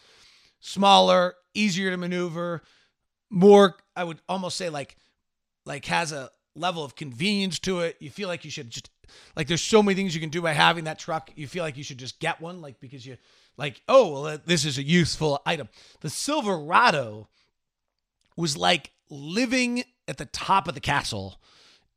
smaller, 0.61 1.35
easier 1.55 1.91
to 1.91 1.97
maneuver, 1.97 2.63
more, 3.31 3.77
I 3.95 4.05
would 4.05 4.21
almost 4.29 4.57
say 4.57 4.71
like, 4.71 4.97
like 5.65 5.85
has 5.87 6.11
a 6.11 6.31
level 6.57 6.85
of 6.85 6.97
convenience 6.97 7.59
to 7.61 7.81
it. 7.81 7.97
You 8.01 8.11
feel 8.11 8.29
like 8.29 8.45
you 8.45 8.51
should 8.51 8.71
just, 8.71 8.91
like 9.37 9.47
there's 9.47 9.63
so 9.63 9.83
many 9.83 9.95
things 9.95 10.15
you 10.15 10.21
can 10.21 10.31
do 10.31 10.43
by 10.43 10.53
having 10.53 10.85
that 10.85 10.99
truck. 10.99 11.31
You 11.37 11.47
feel 11.47 11.63
like 11.63 11.77
you 11.77 11.85
should 11.85 11.99
just 11.99 12.19
get 12.19 12.41
one, 12.41 12.61
like 12.61 12.81
because 12.81 13.07
you, 13.07 13.17
like, 13.57 13.83
oh, 13.89 14.23
well, 14.23 14.39
this 14.47 14.65
is 14.65 14.79
a 14.79 14.83
useful 14.83 15.41
item. 15.47 15.69
The 16.01 16.11
Silverado, 16.11 17.29
was 18.41 18.57
like 18.57 18.93
living 19.09 19.85
at 20.09 20.19
the 20.19 20.27
top 20.27 20.67
of 20.67 20.75
the 20.75 20.81
castle 20.81 21.41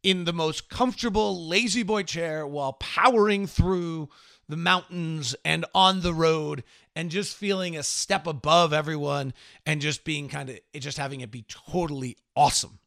in 0.03 0.25
the 0.25 0.33
most 0.33 0.69
comfortable 0.69 1.47
lazy 1.47 1.83
boy 1.83 2.03
chair 2.03 2.45
while 2.45 2.73
powering 2.73 3.47
through 3.47 4.09
the 4.49 4.57
mountains 4.57 5.35
and 5.45 5.65
on 5.73 6.01
the 6.01 6.13
road 6.13 6.63
and 6.95 7.09
just 7.09 7.35
feeling 7.35 7.77
a 7.77 7.83
step 7.83 8.27
above 8.27 8.73
everyone 8.73 9.33
and 9.65 9.81
just 9.81 10.03
being 10.03 10.27
kind 10.27 10.49
of 10.49 10.59
just 10.75 10.97
having 10.97 11.21
it 11.21 11.31
be 11.31 11.45
totally 11.47 12.17
awesome. 12.35 12.79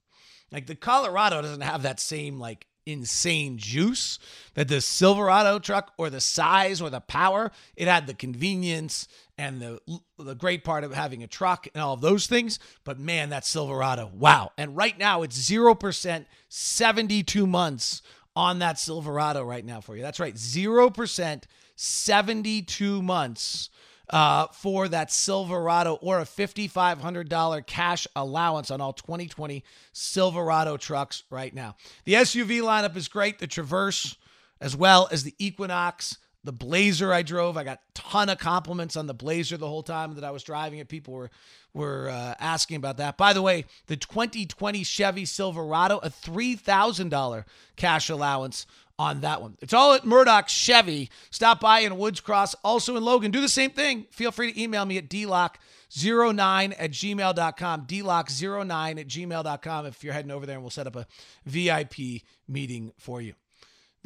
Like 0.53 0.67
the 0.67 0.77
Colorado 0.77 1.43
doesn't 1.43 1.63
have 1.63 1.83
that 1.83 1.99
same 1.99 2.39
like 2.39 2.67
insane 2.85 3.59
juice 3.59 4.19
that 4.55 4.69
the 4.69 4.81
Silverado 4.81 5.59
truck 5.59 5.93
or 5.99 6.09
the 6.09 6.21
size 6.21 6.81
or 6.81 6.89
the 6.89 7.01
power, 7.01 7.51
it 7.75 7.89
had 7.89 8.07
the 8.07 8.15
convenience 8.15 9.09
and 9.39 9.61
the 9.61 9.81
the 10.19 10.35
great 10.35 10.65
part 10.65 10.85
of 10.85 10.95
having 10.95 11.23
a 11.23 11.27
truck 11.27 11.67
and 11.75 11.83
all 11.83 11.95
of 11.95 12.01
those 12.01 12.27
things. 12.27 12.59
But 12.85 12.99
man, 12.99 13.31
that 13.31 13.45
Silverado, 13.45 14.11
wow. 14.15 14.53
And 14.57 14.77
right 14.77 14.99
now 14.99 15.23
it's 15.23 15.39
0%, 15.39 16.25
72 16.49 17.47
months 17.47 18.03
on 18.35 18.59
that 18.61 18.79
Silverado 18.79 19.43
right 19.43 19.65
now 19.65 19.81
for 19.81 19.97
you. 19.97 20.03
That's 20.03 20.21
right, 20.21 20.35
0%, 20.35 21.43
72 21.75 23.03
months 23.03 23.71
uh, 24.11 24.47
for 24.49 24.89
that 24.89 25.11
Silverado 25.11 25.95
or 25.95 26.21
a 26.21 26.25
$5,500 26.25 27.67
cash 27.67 28.07
allowance 28.15 28.71
on 28.71 28.81
all 28.81 28.93
2020 28.93 29.65
Silverado 29.93 30.77
trucks 30.77 31.25
right 31.31 31.55
now. 31.55 31.77
The 32.05 32.15
SUV 32.15 32.61
lineup 32.61 32.97
is 32.97 33.09
great. 33.09 33.39
The 33.39 33.47
Traverse, 33.47 34.17
as 34.61 34.77
well 34.77 35.09
as 35.11 35.25
the 35.25 35.35
Equinox, 35.39 36.19
the 36.47 36.53
Blazer 36.53 37.13
I 37.13 37.23
drove. 37.23 37.57
I 37.57 37.65
got 37.65 37.81
ton 37.95 38.29
of 38.29 38.39
compliments 38.39 38.97
on 38.97 39.07
the 39.07 39.15
Blazer 39.15 39.57
the 39.57 39.69
whole 39.69 39.83
time 39.83 40.15
that 40.15 40.25
I 40.25 40.31
was 40.31 40.43
driving 40.43 40.79
it. 40.79 40.89
People 40.89 41.15
were 41.15 41.31
were 41.75 42.09
uh, 42.09 42.35
asking 42.41 42.77
about 42.77 42.97
that. 42.97 43.19
By 43.19 43.35
the 43.35 43.43
way, 43.43 43.67
the 43.87 43.97
2020 43.97 44.83
Chevy 44.85 45.27
Silverado, 45.27 45.99
a 45.99 46.09
three 46.09 46.57
thousand 46.57 47.11
dollar 47.11 47.45
cash 47.77 48.09
allowance 48.09 48.67
on 48.99 49.21
that 49.21 49.43
one. 49.43 49.57
It's 49.61 49.75
all 49.75 49.93
at 49.93 50.07
Murdock 50.07 50.49
Chevy. 50.49 51.11
Stop 51.31 51.61
by 51.61 51.81
in 51.81 51.99
Woods 51.99 52.21
Cross, 52.21 52.55
also 52.65 52.97
in 52.97 53.05
Logan. 53.05 53.31
Do 53.31 53.41
the 53.41 53.49
same 53.49 53.71
thing. 53.71 54.07
Feel 54.11 54.33
free 54.33 54.53
to 54.53 54.63
email 54.63 54.87
me 54.87 54.97
at 54.97 55.11
dlocke09 55.11 56.75
at 56.79 56.91
gmail.com. 56.93 57.87
dlocke09 57.87 59.01
at 59.01 59.07
gmail.com 59.07 59.87
if 59.87 60.03
you're 60.03 60.15
heading 60.15 60.31
over 60.31 60.47
there 60.47 60.55
and 60.55 60.63
we'll 60.63 60.71
set 60.71 60.87
up 60.87 60.97
a 60.97 61.07
VIP 61.45 62.23
meeting 62.49 62.93
for 62.97 63.21
you. 63.21 63.35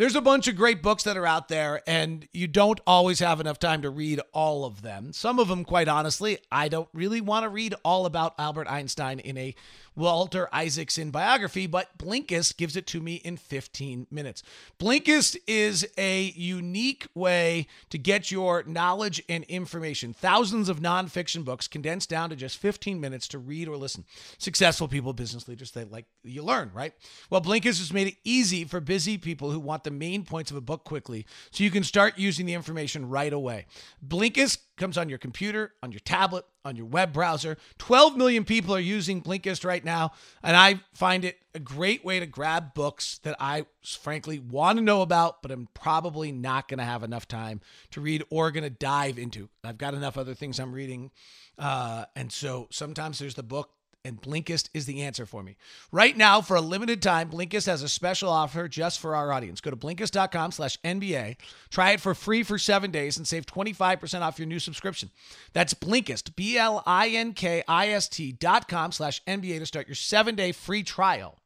There's 0.01 0.17
a 0.17 0.23
bunch 0.23 0.49
of 0.49 0.57
great 0.57 0.83
books 0.83 1.03
that 1.03 1.19
are 1.19 1.27
out 1.27 1.49
there, 1.49 1.83
and 1.87 2.27
you 2.33 2.47
don't 2.47 2.81
always 2.87 3.19
have 3.19 3.39
enough 3.39 3.59
time 3.59 3.83
to 3.83 3.91
read 3.91 4.19
all 4.33 4.65
of 4.65 4.81
them. 4.81 5.13
Some 5.13 5.39
of 5.39 5.49
them, 5.49 5.63
quite 5.63 5.89
honestly, 5.89 6.39
I 6.51 6.69
don't 6.69 6.89
really 6.95 7.21
want 7.21 7.43
to 7.43 7.51
read 7.51 7.75
all 7.85 8.07
about 8.07 8.35
Albert 8.39 8.67
Einstein 8.67 9.19
in 9.19 9.37
a 9.37 9.55
Walter 10.01 10.49
Isaacson 10.51 11.11
biography, 11.11 11.67
but 11.67 11.99
Blinkist 11.99 12.57
gives 12.57 12.75
it 12.75 12.87
to 12.87 13.03
me 13.03 13.17
in 13.17 13.37
15 13.37 14.07
minutes. 14.11 14.43
Blinkist 14.79 15.37
is 15.47 15.87
a 15.99 16.33
unique 16.35 17.07
way 17.15 17.67
to 17.91 17.99
get 17.99 18.31
your 18.31 18.63
knowledge 18.65 19.23
and 19.29 19.45
information. 19.45 20.15
Thousands 20.15 20.71
of 20.71 20.81
nonfiction 20.81 21.45
books 21.45 21.69
condensed 21.69 22.09
down 22.09 22.31
to 22.31 22.37
just 22.37 22.57
15 22.57 22.99
minutes 22.99 23.29
to 23.29 23.39
read 23.39 23.69
or 23.69 23.77
listen. 23.77 24.07
Successful 24.39 24.89
people, 24.89 25.13
business 25.13 25.47
leaders, 25.47 25.73
they 25.73 25.85
like 25.85 26.07
you 26.25 26.43
learn, 26.43 26.71
right? 26.73 26.95
Well, 27.29 27.43
Blinkist 27.43 27.79
has 27.79 27.93
made 27.93 28.07
it 28.07 28.17
easy 28.25 28.65
for 28.65 28.81
busy 28.81 29.19
people 29.19 29.51
who 29.51 29.61
want 29.61 29.85
the 29.85 29.91
main 29.91 30.25
points 30.25 30.51
of 30.51 30.57
a 30.57 30.63
book 30.63 30.85
quickly 30.85 31.27
so 31.51 31.63
you 31.63 31.71
can 31.71 31.85
start 31.85 32.19
using 32.19 32.47
the 32.47 32.55
information 32.55 33.07
right 33.07 33.33
away. 33.33 33.67
Blinkist 34.07 34.61
comes 34.81 34.99
on 34.99 35.09
your 35.09 35.19
computer, 35.19 35.75
on 35.83 35.93
your 35.93 36.01
tablet, 36.01 36.45
on 36.65 36.75
your 36.75 36.87
web 36.87 37.13
browser. 37.13 37.57
12 37.79 38.17
million 38.17 38.45
people 38.45 38.75
are 38.75 38.81
using 38.81 39.23
Blinkist 39.23 39.65
right 39.65 39.85
now, 39.85 40.13
and 40.43 40.57
I 40.57 40.81
find 40.95 41.25
it 41.25 41.39
a 41.55 41.61
great 41.61 42.05
way 42.05 42.19
to 42.19 42.27
grab 42.27 42.75
books 42.75 43.19
that 43.19 43.37
I 43.39 43.67
frankly 43.83 44.39
want 44.39 44.79
to 44.79 44.85
know 44.85 45.03
about, 45.03 45.43
but 45.43 45.51
I'm 45.51 45.69
probably 45.75 46.33
not 46.33 46.69
going 46.69 46.79
to 46.79 46.85
have 46.85 47.03
enough 47.03 47.29
time 47.29 47.61
to 47.93 48.01
read 48.01 48.25
or 48.31 48.51
going 48.51 48.65
to 48.65 48.71
dive 48.71 49.19
into. 49.19 49.49
I've 49.63 49.79
got 49.79 49.95
enough 49.95 50.19
other 50.19 50.35
things 50.35 50.59
I'm 50.59 50.73
reading. 50.73 51.11
Uh, 51.59 52.07
and 52.17 52.33
so 52.33 52.69
sometimes 52.71 53.19
there's 53.19 53.35
the 53.35 53.43
book 53.43 53.71
and 54.05 54.21
Blinkist 54.21 54.69
is 54.73 54.87
the 54.87 55.03
answer 55.03 55.27
for 55.27 55.43
me. 55.43 55.57
Right 55.93 56.17
now, 56.17 56.41
for 56.41 56.57
a 56.57 56.61
limited 56.61 57.03
time, 57.03 57.31
Blinkist 57.31 57.67
has 57.67 57.83
a 57.83 57.89
special 57.89 58.31
offer 58.31 58.69
just 58.69 58.99
for 58.99 59.15
our 59.15 59.33
audience. 59.33 59.61
Go 59.61 59.71
to 59.71 59.77
Blinkist.com 59.77 60.53
slash 60.53 60.79
NBA, 60.83 61.37
try 61.71 61.93
it 61.93 62.01
for 62.01 62.15
free 62.15 62.43
for 62.43 62.59
seven 62.59 62.91
days, 62.91 63.17
and 63.17 63.29
save 63.29 63.47
25% 63.47 64.23
off 64.23 64.39
your 64.39 64.49
new 64.49 64.59
subscription. 64.59 65.11
That's 65.53 65.75
Blinkist, 65.75 66.35
B-L-I-N-K-I-S-T 66.37 68.33
dot 68.33 68.69
com 68.69 68.93
slash 68.93 69.23
NBA 69.25 69.59
to 69.59 69.67
start 69.67 69.89
your 69.89 69.95
seven-day 69.95 70.53
free 70.53 70.83
trial. 70.83 71.39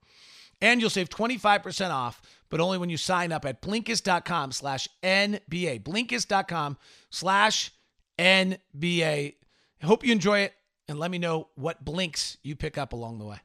And 0.61 0.81
you'll 0.81 0.91
save 0.91 1.09
25% 1.11 1.91
off, 1.91 2.23
but 2.49 2.61
only 2.61 2.79
when 2.79 2.91
you 2.91 2.97
sign 2.97 3.33
up 3.33 3.45
at 3.45 3.61
Blinkist.com 3.61 4.53
slash 4.53 4.89
NBA. 5.03 5.83
Blinkist.com 5.83 6.79
slash 7.11 7.73
NBA. 8.19 9.35
Hope 9.83 10.07
you 10.07 10.13
enjoy 10.13 10.39
it 10.41 10.55
and 10.89 10.99
let 10.99 11.11
me 11.11 11.19
know 11.19 11.49
what 11.55 11.85
blinks 11.85 12.37
you 12.43 12.57
pick 12.57 12.77
up 12.79 12.93
along 12.93 13.19
the 13.19 13.25
way. 13.25 13.39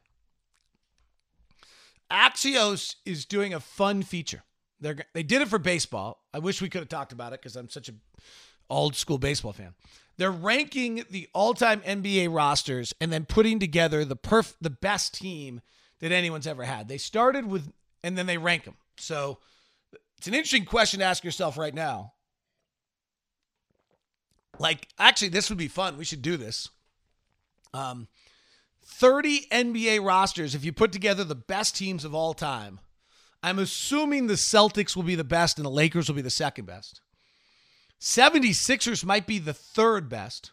Axios 2.10 2.96
is 3.04 3.24
doing 3.24 3.54
a 3.54 3.60
fun 3.60 4.02
feature. 4.02 4.42
They 4.80 4.94
they 5.14 5.22
did 5.22 5.42
it 5.42 5.48
for 5.48 5.58
baseball. 5.58 6.24
I 6.34 6.38
wish 6.38 6.60
we 6.60 6.68
could 6.68 6.80
have 6.80 6.88
talked 6.88 7.12
about 7.12 7.32
it 7.32 7.40
because 7.40 7.56
I'm 7.56 7.68
such 7.68 7.88
a 7.88 7.94
old 8.68 8.96
school 8.96 9.18
baseball 9.18 9.52
fan. 9.52 9.74
They're 10.16 10.30
ranking 10.30 11.04
the 11.10 11.28
all-time 11.32 11.80
NBA 11.80 12.32
rosters 12.32 12.92
and 13.00 13.12
then 13.12 13.24
putting 13.24 13.58
together 13.58 14.04
the 14.04 14.16
perf 14.16 14.54
the 14.60 14.70
best 14.70 15.14
team 15.14 15.60
that 16.00 16.12
anyone's 16.12 16.46
ever 16.46 16.64
had. 16.64 16.88
They 16.88 16.98
started 16.98 17.46
with 17.46 17.72
and 18.02 18.18
then 18.18 18.26
they 18.26 18.38
rank 18.38 18.64
them. 18.64 18.76
So 18.96 19.38
it's 20.18 20.26
an 20.26 20.34
interesting 20.34 20.64
question 20.64 21.00
to 21.00 21.06
ask 21.06 21.24
yourself 21.24 21.56
right 21.56 21.74
now. 21.74 22.12
Like, 24.58 24.88
actually, 24.98 25.28
this 25.28 25.48
would 25.48 25.58
be 25.58 25.68
fun. 25.68 25.96
We 25.96 26.04
should 26.04 26.20
do 26.20 26.36
this. 26.36 26.68
Um, 27.72 28.08
30 28.82 29.46
NBA 29.52 30.04
rosters, 30.04 30.54
if 30.54 30.64
you 30.64 30.72
put 30.72 30.92
together 30.92 31.24
the 31.24 31.34
best 31.34 31.76
teams 31.76 32.04
of 32.04 32.14
all 32.14 32.34
time, 32.34 32.80
I'm 33.42 33.58
assuming 33.58 34.26
the 34.26 34.34
Celtics 34.34 34.94
will 34.94 35.02
be 35.02 35.14
the 35.14 35.24
best 35.24 35.58
and 35.58 35.64
the 35.64 35.70
Lakers 35.70 36.08
will 36.08 36.16
be 36.16 36.22
the 36.22 36.30
second 36.30 36.66
best. 36.66 37.00
76ers 38.00 39.04
might 39.04 39.26
be 39.26 39.38
the 39.38 39.54
third 39.54 40.08
best. 40.08 40.52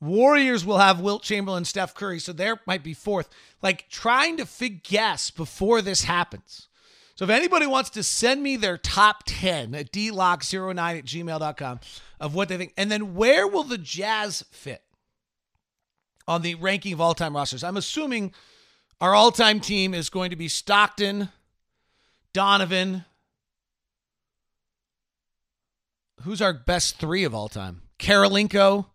Warriors 0.00 0.64
will 0.64 0.78
have 0.78 1.00
Wilt 1.00 1.22
Chamberlain, 1.22 1.64
Steph 1.64 1.94
Curry, 1.94 2.18
so 2.18 2.32
there 2.32 2.60
might 2.66 2.82
be 2.82 2.94
fourth. 2.94 3.28
Like 3.62 3.88
trying 3.88 4.36
to 4.36 4.46
fig 4.46 4.82
guess 4.82 5.30
before 5.30 5.82
this 5.82 6.04
happens. 6.04 6.68
So 7.16 7.24
if 7.24 7.30
anybody 7.30 7.66
wants 7.66 7.90
to 7.90 8.02
send 8.02 8.42
me 8.42 8.56
their 8.56 8.76
top 8.76 9.22
10 9.26 9.74
at 9.74 9.92
dlocke09 9.92 10.98
at 10.98 11.04
gmail.com 11.04 11.80
of 12.20 12.34
what 12.34 12.48
they 12.48 12.56
think, 12.56 12.74
and 12.76 12.90
then 12.90 13.14
where 13.14 13.46
will 13.46 13.62
the 13.62 13.78
Jazz 13.78 14.44
fit? 14.50 14.83
On 16.26 16.42
the 16.42 16.54
ranking 16.54 16.92
of 16.92 17.00
all 17.00 17.14
time 17.14 17.36
rosters. 17.36 17.62
I'm 17.62 17.76
assuming 17.76 18.32
our 19.00 19.14
all 19.14 19.30
time 19.30 19.60
team 19.60 19.92
is 19.92 20.08
going 20.08 20.30
to 20.30 20.36
be 20.36 20.48
Stockton, 20.48 21.28
Donovan. 22.32 23.04
Who's 26.22 26.40
our 26.40 26.54
best 26.54 26.96
three 26.98 27.24
of 27.24 27.34
all 27.34 27.48
time? 27.48 27.82
Kirilenko, 27.98 28.86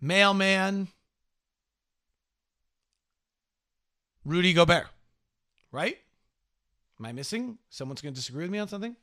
Mailman, 0.00 0.88
Rudy 4.24 4.52
Gobert. 4.52 4.86
Right? 5.72 5.96
Am 7.00 7.06
I 7.06 7.12
missing? 7.12 7.58
Someone's 7.70 8.02
going 8.02 8.12
to 8.12 8.20
disagree 8.20 8.44
with 8.44 8.50
me 8.50 8.58
on 8.58 8.68
something? 8.68 8.96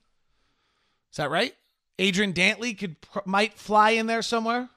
Is 1.11 1.17
that 1.17 1.31
right? 1.31 1.55
Adrian 1.97 2.33
Dantley 2.33 2.77
could 2.77 2.97
might 3.25 3.53
fly 3.53 3.91
in 3.91 4.05
there 4.07 4.21
somewhere. 4.21 4.69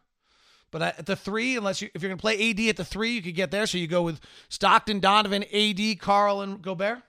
But 0.70 0.83
at 0.83 1.07
the 1.07 1.16
three, 1.16 1.57
unless 1.57 1.81
you 1.81 1.88
if 1.94 2.02
you're 2.02 2.11
gonna 2.11 2.20
play 2.20 2.50
AD 2.50 2.61
at 2.68 2.76
the 2.76 2.85
three, 2.85 3.12
you 3.12 3.22
could 3.22 3.35
get 3.35 3.50
there. 3.50 3.66
So 3.66 3.78
you 3.78 3.87
go 3.87 4.02
with 4.02 4.20
Stockton, 4.48 5.00
Donovan, 5.00 5.44
AD, 5.52 5.98
Karl, 5.98 6.42
and 6.42 6.61
Gobert. 6.61 7.02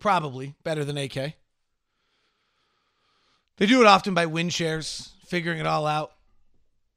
Probably 0.00 0.54
better 0.64 0.84
than 0.84 0.96
AK. 0.96 1.34
They 3.58 3.66
do 3.66 3.82
it 3.82 3.86
often 3.86 4.14
by 4.14 4.26
win 4.26 4.48
shares, 4.48 5.12
figuring 5.26 5.58
it 5.58 5.66
all 5.66 5.86
out. 5.86 6.12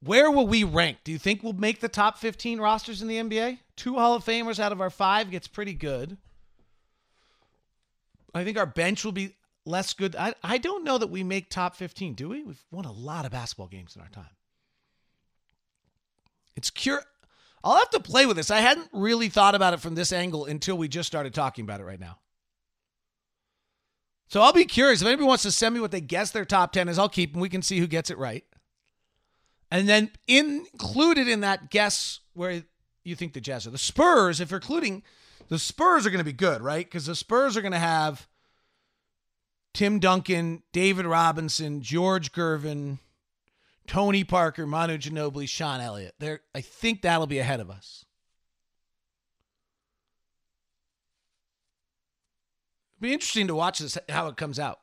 Where 0.00 0.30
will 0.30 0.46
we 0.46 0.64
rank? 0.64 0.98
Do 1.04 1.12
you 1.12 1.18
think 1.18 1.42
we'll 1.42 1.52
make 1.52 1.80
the 1.80 1.88
top 1.88 2.18
15 2.18 2.58
rosters 2.58 3.02
in 3.02 3.08
the 3.08 3.16
NBA? 3.16 3.58
Two 3.76 3.94
Hall 3.96 4.14
of 4.14 4.24
Famers 4.24 4.58
out 4.58 4.72
of 4.72 4.80
our 4.80 4.90
five 4.90 5.30
gets 5.30 5.46
pretty 5.46 5.74
good. 5.74 6.16
I 8.34 8.44
think 8.44 8.58
our 8.58 8.66
bench 8.66 9.04
will 9.04 9.12
be 9.12 9.34
less 9.64 9.94
good. 9.94 10.16
I, 10.16 10.34
I 10.42 10.58
don't 10.58 10.84
know 10.84 10.98
that 10.98 11.06
we 11.08 11.22
make 11.22 11.48
top 11.48 11.76
15, 11.76 12.14
do 12.14 12.30
we? 12.30 12.42
We've 12.42 12.62
won 12.70 12.84
a 12.84 12.92
lot 12.92 13.24
of 13.24 13.32
basketball 13.32 13.68
games 13.68 13.96
in 13.96 14.02
our 14.02 14.08
time. 14.08 14.24
It's 16.56 16.70
cure. 16.70 17.02
I'll 17.62 17.78
have 17.78 17.90
to 17.90 18.00
play 18.00 18.26
with 18.26 18.36
this. 18.36 18.50
I 18.50 18.60
hadn't 18.60 18.88
really 18.92 19.28
thought 19.28 19.54
about 19.54 19.74
it 19.74 19.80
from 19.80 19.94
this 19.94 20.12
angle 20.12 20.44
until 20.44 20.76
we 20.76 20.86
just 20.86 21.06
started 21.06 21.32
talking 21.32 21.64
about 21.64 21.80
it 21.80 21.84
right 21.84 22.00
now. 22.00 22.18
So 24.28 24.42
I'll 24.42 24.52
be 24.52 24.64
curious. 24.64 25.00
If 25.00 25.06
anybody 25.06 25.26
wants 25.26 25.44
to 25.44 25.52
send 25.52 25.74
me 25.74 25.80
what 25.80 25.90
they 25.90 26.00
guess 26.00 26.30
their 26.30 26.44
top 26.44 26.72
10 26.72 26.88
is, 26.88 26.98
I'll 26.98 27.08
keep 27.08 27.32
them. 27.32 27.40
We 27.40 27.48
can 27.48 27.62
see 27.62 27.78
who 27.78 27.86
gets 27.86 28.10
it 28.10 28.18
right. 28.18 28.44
And 29.70 29.88
then 29.88 30.10
included 30.28 31.28
in 31.28 31.40
that 31.40 31.70
guess 31.70 32.20
where 32.34 32.62
you 33.02 33.16
think 33.16 33.32
the 33.32 33.40
Jazz 33.40 33.66
are. 33.66 33.70
The 33.70 33.78
Spurs, 33.78 34.40
if 34.40 34.50
you're 34.50 34.60
including, 34.60 35.02
the 35.48 35.58
Spurs 35.58 36.06
are 36.06 36.10
going 36.10 36.18
to 36.18 36.24
be 36.24 36.32
good, 36.32 36.62
right? 36.62 36.84
Because 36.84 37.06
the 37.06 37.14
Spurs 37.14 37.56
are 37.56 37.62
going 37.62 37.72
to 37.72 37.78
have 37.78 38.26
Tim 39.72 39.98
Duncan, 39.98 40.62
David 40.72 41.06
Robinson, 41.06 41.80
George 41.80 42.32
Gervin, 42.32 42.98
Tony 43.86 44.24
Parker, 44.24 44.66
Manu 44.66 44.96
Ginobili, 44.96 45.48
Sean 45.48 45.80
Elliott. 45.80 46.14
There, 46.18 46.40
I 46.54 46.60
think 46.60 47.02
that'll 47.02 47.26
be 47.26 47.38
ahead 47.38 47.60
of 47.60 47.70
us. 47.70 48.04
It'll 52.96 53.10
be 53.10 53.12
interesting 53.12 53.48
to 53.48 53.54
watch 53.54 53.80
this 53.80 53.98
how 54.08 54.28
it 54.28 54.36
comes 54.36 54.58
out. 54.58 54.80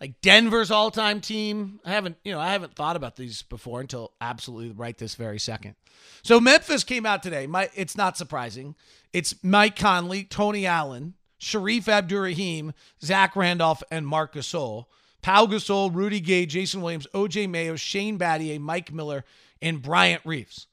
Like 0.00 0.20
Denver's 0.20 0.70
all-time 0.70 1.20
team. 1.20 1.80
I 1.84 1.90
haven't, 1.90 2.18
you 2.22 2.32
know, 2.32 2.38
I 2.38 2.52
haven't 2.52 2.76
thought 2.76 2.94
about 2.94 3.16
these 3.16 3.42
before 3.42 3.80
until 3.80 4.12
absolutely 4.20 4.70
right 4.70 4.96
this 4.96 5.14
very 5.16 5.40
second. 5.40 5.74
So 6.22 6.38
Memphis 6.38 6.84
came 6.84 7.04
out 7.04 7.22
today. 7.22 7.46
My, 7.46 7.68
it's 7.74 7.96
not 7.96 8.16
surprising. 8.16 8.76
It's 9.12 9.34
Mike 9.42 9.74
Conley, 9.74 10.22
Tony 10.22 10.66
Allen, 10.66 11.14
Shareef 11.40 11.88
Abdur-Rahim, 11.88 12.74
Zach 13.02 13.34
Randolph, 13.34 13.82
and 13.90 14.06
Marc 14.06 14.34
Gasol. 14.34 14.84
Pau 15.28 15.44
Gasol, 15.44 15.94
Rudy 15.94 16.20
Gay, 16.20 16.46
Jason 16.46 16.80
Williams, 16.80 17.06
OJ 17.12 17.50
Mayo, 17.50 17.76
Shane 17.76 18.18
Battier, 18.18 18.58
Mike 18.58 18.94
Miller, 18.94 19.26
and 19.60 19.82
Bryant 19.82 20.22
Reeves. 20.24 20.68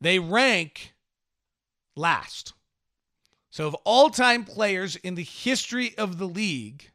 They 0.00 0.20
rank 0.20 0.94
last. 1.96 2.52
So, 3.50 3.66
of 3.66 3.74
all 3.82 4.10
time 4.10 4.44
players 4.44 4.94
in 4.94 5.16
the 5.16 5.24
history 5.24 5.98
of 5.98 6.18
the 6.18 6.28
league, 6.28 6.92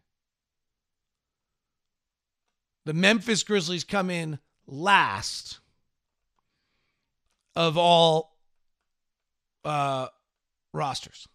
the 2.85 2.93
Memphis 2.93 3.43
Grizzlies 3.43 3.83
come 3.83 4.09
in 4.09 4.39
last 4.67 5.59
of 7.57 7.77
all 7.77 8.37
uh, 9.65 10.07
rosters. 10.71 11.27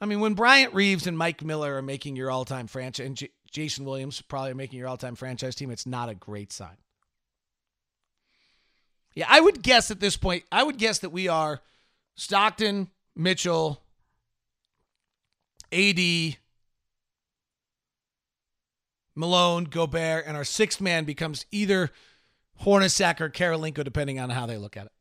I 0.00 0.06
mean, 0.06 0.20
when 0.20 0.34
Bryant 0.34 0.74
Reeves 0.74 1.06
and 1.06 1.18
Mike 1.18 1.44
Miller 1.44 1.76
are 1.76 1.82
making 1.82 2.16
your 2.16 2.30
all-time 2.30 2.68
franchise, 2.68 3.06
and 3.06 3.16
J- 3.16 3.30
Jason 3.50 3.84
Williams 3.84 4.20
probably 4.20 4.54
making 4.54 4.78
your 4.78 4.88
all-time 4.88 5.16
franchise 5.16 5.54
team, 5.54 5.70
it's 5.70 5.86
not 5.86 6.08
a 6.08 6.14
great 6.14 6.52
sign. 6.52 6.76
Yeah, 9.14 9.26
I 9.28 9.40
would 9.40 9.62
guess 9.62 9.90
at 9.90 9.98
this 9.98 10.16
point, 10.16 10.44
I 10.52 10.62
would 10.62 10.78
guess 10.78 11.00
that 11.00 11.10
we 11.10 11.26
are 11.26 11.60
Stockton, 12.14 12.88
Mitchell, 13.16 13.82
AD, 15.72 16.36
Malone, 19.16 19.64
Gobert, 19.64 20.24
and 20.26 20.36
our 20.36 20.44
sixth 20.44 20.80
man 20.80 21.04
becomes 21.04 21.44
either 21.50 21.90
Hornacek 22.62 23.20
or 23.20 23.28
Kirilenko, 23.28 23.82
depending 23.82 24.20
on 24.20 24.30
how 24.30 24.46
they 24.46 24.56
look 24.56 24.76
at 24.76 24.86
it. 24.86 24.92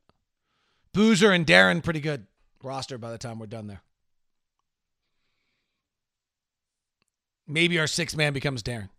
Boozer 0.93 1.31
and 1.31 1.45
Deron, 1.45 1.83
pretty 1.83 1.99
good 1.99 2.25
roster 2.63 2.97
by 2.97 3.11
the 3.11 3.19
time 3.19 3.37
we're 3.37 3.45
done 3.45 3.67
there. 3.67 3.81
Maybe 7.47 7.79
our 7.79 7.87
sixth 7.87 8.17
man 8.17 8.33
becomes 8.33 8.61
Deron. 8.61 8.89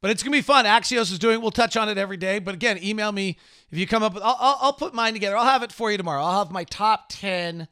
But 0.00 0.10
it's 0.10 0.22
gonna 0.22 0.36
be 0.36 0.42
fun. 0.42 0.66
Axios 0.66 1.10
is 1.10 1.18
doing. 1.18 1.40
We'll 1.40 1.50
touch 1.50 1.76
on 1.76 1.88
it 1.88 1.96
every 1.96 2.18
day. 2.18 2.38
But 2.38 2.54
again, 2.54 2.78
email 2.82 3.10
me 3.10 3.38
if 3.70 3.78
you 3.78 3.86
come 3.86 4.02
up 4.02 4.14
with. 4.14 4.22
I'll, 4.22 4.36
I'll, 4.38 4.58
I'll 4.60 4.72
put 4.74 4.94
mine 4.94 5.14
together. 5.14 5.36
I'll 5.36 5.46
have 5.46 5.62
it 5.62 5.72
for 5.72 5.90
you 5.90 5.96
tomorrow. 5.96 6.22
I'll 6.22 6.44
have 6.44 6.52
my 6.52 6.64
top 6.64 7.06
ten, 7.08 7.68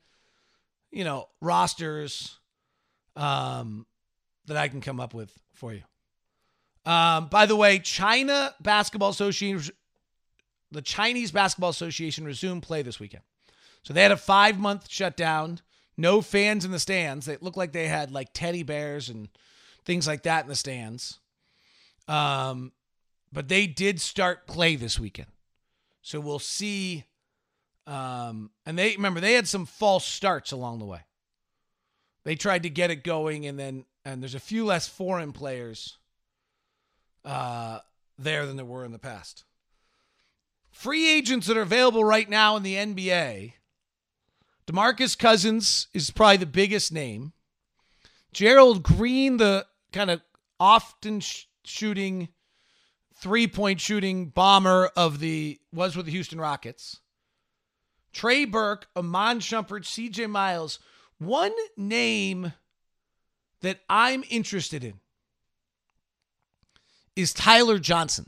you 0.90 1.04
know, 1.04 1.28
rosters, 1.42 2.38
um, 3.16 3.86
that 4.46 4.56
I 4.56 4.68
can 4.68 4.80
come 4.80 4.98
up 4.98 5.12
with 5.12 5.30
for 5.52 5.74
you. 5.74 5.82
Um, 6.84 7.28
by 7.28 7.46
the 7.46 7.54
way, 7.54 7.78
China 7.78 8.54
Basketball 8.60 9.10
Association, 9.10 9.74
the 10.70 10.82
Chinese 10.82 11.30
Basketball 11.30 11.70
Association 11.70 12.24
resumed 12.24 12.62
play 12.62 12.82
this 12.82 12.98
weekend. 12.98 13.22
So 13.82 13.92
they 13.92 14.02
had 14.02 14.10
a 14.10 14.16
five 14.16 14.58
month 14.58 14.88
shutdown, 14.88 15.60
no 15.96 16.22
fans 16.22 16.64
in 16.64 16.70
the 16.70 16.78
stands. 16.78 17.26
They 17.26 17.36
looked 17.40 17.56
like 17.56 17.72
they 17.72 17.88
had 17.88 18.10
like 18.10 18.32
teddy 18.32 18.62
bears 18.62 19.08
and 19.08 19.28
things 19.84 20.06
like 20.06 20.22
that 20.22 20.44
in 20.44 20.48
the 20.48 20.56
stands. 20.56 21.18
Um, 22.08 22.72
but 23.32 23.48
they 23.48 23.66
did 23.66 24.00
start 24.00 24.46
play 24.46 24.76
this 24.76 24.98
weekend. 24.98 25.28
So 26.02 26.20
we'll 26.20 26.38
see. 26.38 27.04
Um, 27.86 28.50
and 28.66 28.78
they 28.78 28.94
remember 28.96 29.20
they 29.20 29.34
had 29.34 29.48
some 29.48 29.66
false 29.66 30.04
starts 30.04 30.52
along 30.52 30.78
the 30.78 30.84
way. 30.84 31.00
They 32.24 32.36
tried 32.36 32.62
to 32.64 32.70
get 32.70 32.90
it 32.90 33.02
going, 33.02 33.46
and 33.46 33.58
then 33.58 33.84
and 34.04 34.22
there's 34.22 34.34
a 34.34 34.40
few 34.40 34.64
less 34.64 34.86
foreign 34.86 35.32
players 35.32 35.98
uh, 37.24 37.78
there 38.18 38.46
than 38.46 38.56
there 38.56 38.64
were 38.64 38.84
in 38.84 38.92
the 38.92 38.98
past. 38.98 39.44
Free 40.70 41.08
agents 41.08 41.46
that 41.46 41.56
are 41.56 41.62
available 41.62 42.04
right 42.04 42.28
now 42.28 42.56
in 42.56 42.62
the 42.62 42.74
NBA. 42.74 43.54
DeMarcus 44.66 45.18
Cousins 45.18 45.88
is 45.92 46.10
probably 46.10 46.36
the 46.38 46.46
biggest 46.46 46.92
name. 46.92 47.32
Gerald 48.32 48.82
Green, 48.82 49.36
the 49.36 49.66
kind 49.92 50.10
of 50.10 50.22
often 50.58 51.20
sh- 51.20 51.44
shooting 51.64 52.28
three 53.16 53.46
point 53.46 53.80
shooting 53.80 54.26
bomber 54.26 54.90
of 54.96 55.18
the 55.18 55.60
was 55.72 55.96
with 55.96 56.06
the 56.06 56.12
Houston 56.12 56.40
Rockets. 56.40 57.00
Trey 58.12 58.44
Burke, 58.44 58.88
Iman 58.96 59.40
Shumpert, 59.40 59.84
CJ 59.84 60.28
Miles. 60.28 60.78
One 61.18 61.52
name 61.76 62.52
that 63.60 63.80
I'm 63.88 64.24
interested 64.28 64.84
in 64.84 65.00
is 67.16 67.32
Tyler 67.32 67.78
Johnson. 67.78 68.26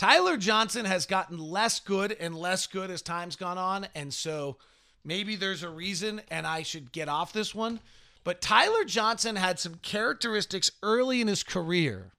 Tyler 0.00 0.38
Johnson 0.38 0.86
has 0.86 1.04
gotten 1.04 1.36
less 1.36 1.78
good 1.78 2.16
and 2.18 2.34
less 2.34 2.66
good 2.66 2.90
as 2.90 3.02
time's 3.02 3.36
gone 3.36 3.58
on. 3.58 3.86
And 3.94 4.14
so 4.14 4.56
maybe 5.04 5.36
there's 5.36 5.62
a 5.62 5.68
reason 5.68 6.22
and 6.30 6.46
I 6.46 6.62
should 6.62 6.90
get 6.90 7.10
off 7.10 7.34
this 7.34 7.54
one. 7.54 7.80
But 8.24 8.40
Tyler 8.40 8.86
Johnson 8.86 9.36
had 9.36 9.58
some 9.58 9.74
characteristics 9.74 10.70
early 10.82 11.20
in 11.20 11.28
his 11.28 11.42
career 11.42 12.12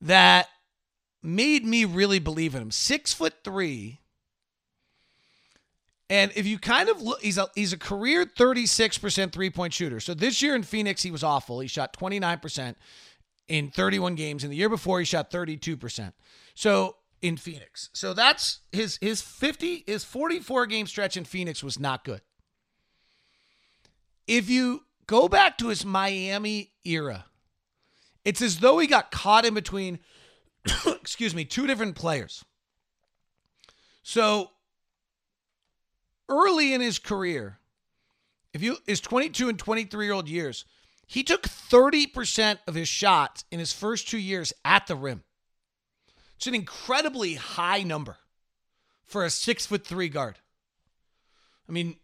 that 0.00 0.48
made 1.22 1.64
me 1.64 1.84
really 1.84 2.18
believe 2.18 2.56
in 2.56 2.62
him. 2.62 2.70
Six 2.72 3.12
foot 3.12 3.34
three. 3.44 4.00
And 6.10 6.32
if 6.34 6.44
you 6.44 6.58
kind 6.58 6.88
of 6.88 7.00
look, 7.00 7.22
he's 7.22 7.38
a 7.38 7.46
he's 7.54 7.72
a 7.72 7.78
career 7.78 8.26
36% 8.26 9.30
three-point 9.30 9.72
shooter. 9.72 10.00
So 10.00 10.12
this 10.12 10.42
year 10.42 10.56
in 10.56 10.64
Phoenix, 10.64 11.04
he 11.04 11.12
was 11.12 11.22
awful. 11.22 11.60
He 11.60 11.68
shot 11.68 11.96
29% 11.96 12.74
in 13.48 13.70
31 13.70 14.14
games. 14.14 14.44
And 14.44 14.52
the 14.52 14.56
year 14.56 14.68
before, 14.68 14.98
he 14.98 15.04
shot 15.04 15.30
32%. 15.30 16.12
So 16.54 16.96
in 17.24 17.38
Phoenix. 17.38 17.88
So 17.94 18.12
that's 18.12 18.60
his 18.70 18.98
his 19.00 19.22
50, 19.22 19.84
his 19.86 20.04
44 20.04 20.66
game 20.66 20.86
stretch 20.86 21.16
in 21.16 21.24
Phoenix 21.24 21.64
was 21.64 21.78
not 21.78 22.04
good. 22.04 22.20
If 24.26 24.50
you 24.50 24.82
go 25.06 25.26
back 25.26 25.56
to 25.58 25.68
his 25.68 25.86
Miami 25.86 26.72
era, 26.84 27.24
it's 28.26 28.42
as 28.42 28.58
though 28.58 28.78
he 28.78 28.86
got 28.86 29.10
caught 29.10 29.46
in 29.46 29.54
between, 29.54 30.00
excuse 30.86 31.34
me, 31.34 31.46
two 31.46 31.66
different 31.66 31.94
players. 31.94 32.44
So 34.02 34.50
early 36.28 36.74
in 36.74 36.82
his 36.82 36.98
career, 36.98 37.58
if 38.52 38.62
you 38.62 38.76
his 38.86 39.00
22 39.00 39.48
and 39.48 39.58
23 39.58 40.04
year 40.04 40.14
old 40.14 40.28
years, 40.28 40.66
he 41.06 41.22
took 41.22 41.42
30% 41.42 42.58
of 42.66 42.74
his 42.74 42.88
shots 42.88 43.44
in 43.50 43.58
his 43.58 43.72
first 43.72 44.08
two 44.08 44.18
years 44.18 44.52
at 44.64 44.86
the 44.86 44.96
rim. 44.96 45.22
It's 46.36 46.46
an 46.46 46.54
incredibly 46.54 47.34
high 47.34 47.82
number 47.82 48.16
for 49.04 49.24
a 49.24 49.30
six 49.30 49.66
foot 49.66 49.86
three 49.86 50.08
guard. 50.08 50.38
I 51.68 51.72
mean, 51.72 51.96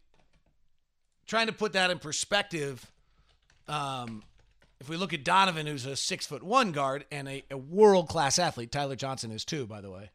trying 1.27 1.47
to 1.47 1.53
put 1.53 1.73
that 1.75 1.91
in 1.91 1.99
perspective, 1.99 2.91
um, 3.69 4.23
if 4.81 4.89
we 4.89 4.97
look 4.97 5.13
at 5.13 5.25
Donovan, 5.25 5.67
who's 5.67 5.87
a 5.87 5.97
six 5.97 6.27
foot 6.27 6.43
one 6.43 6.73
guard 6.73 7.05
and 7.13 7.29
a, 7.29 7.45
a 7.51 7.57
world 7.57 8.09
class 8.09 8.39
athlete, 8.39 8.73
Tyler 8.73 8.97
Johnson 8.97 9.31
is 9.31 9.45
too, 9.45 9.67
by 9.67 9.81
the 9.81 9.91
way. 9.91 10.11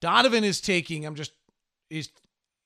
Donovan 0.00 0.44
is 0.44 0.60
taking, 0.60 1.04
I'm 1.04 1.16
just, 1.16 1.32
is, 1.90 2.10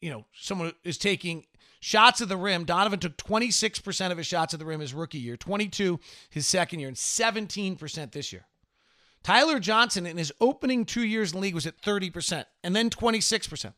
you 0.00 0.10
know, 0.10 0.26
someone 0.34 0.74
is 0.84 0.98
taking 0.98 1.44
shots 1.82 2.20
at 2.20 2.28
the 2.28 2.36
rim. 2.36 2.64
Donovan 2.64 3.00
took 3.00 3.16
26% 3.16 4.12
of 4.12 4.16
his 4.16 4.26
shots 4.26 4.54
at 4.54 4.60
the 4.60 4.66
rim 4.66 4.80
his 4.80 4.94
rookie 4.94 5.18
year, 5.18 5.36
22 5.36 5.98
his 6.30 6.46
second 6.46 6.78
year, 6.78 6.88
and 6.88 6.96
17% 6.96 8.12
this 8.12 8.32
year. 8.32 8.46
Tyler 9.24 9.58
Johnson 9.58 10.06
in 10.06 10.16
his 10.16 10.32
opening 10.40 10.84
two 10.84 11.04
years 11.04 11.32
in 11.32 11.38
the 11.38 11.42
league 11.42 11.54
was 11.54 11.66
at 11.66 11.80
30% 11.82 12.44
and 12.62 12.74
then 12.74 12.88
26%. 12.88 13.72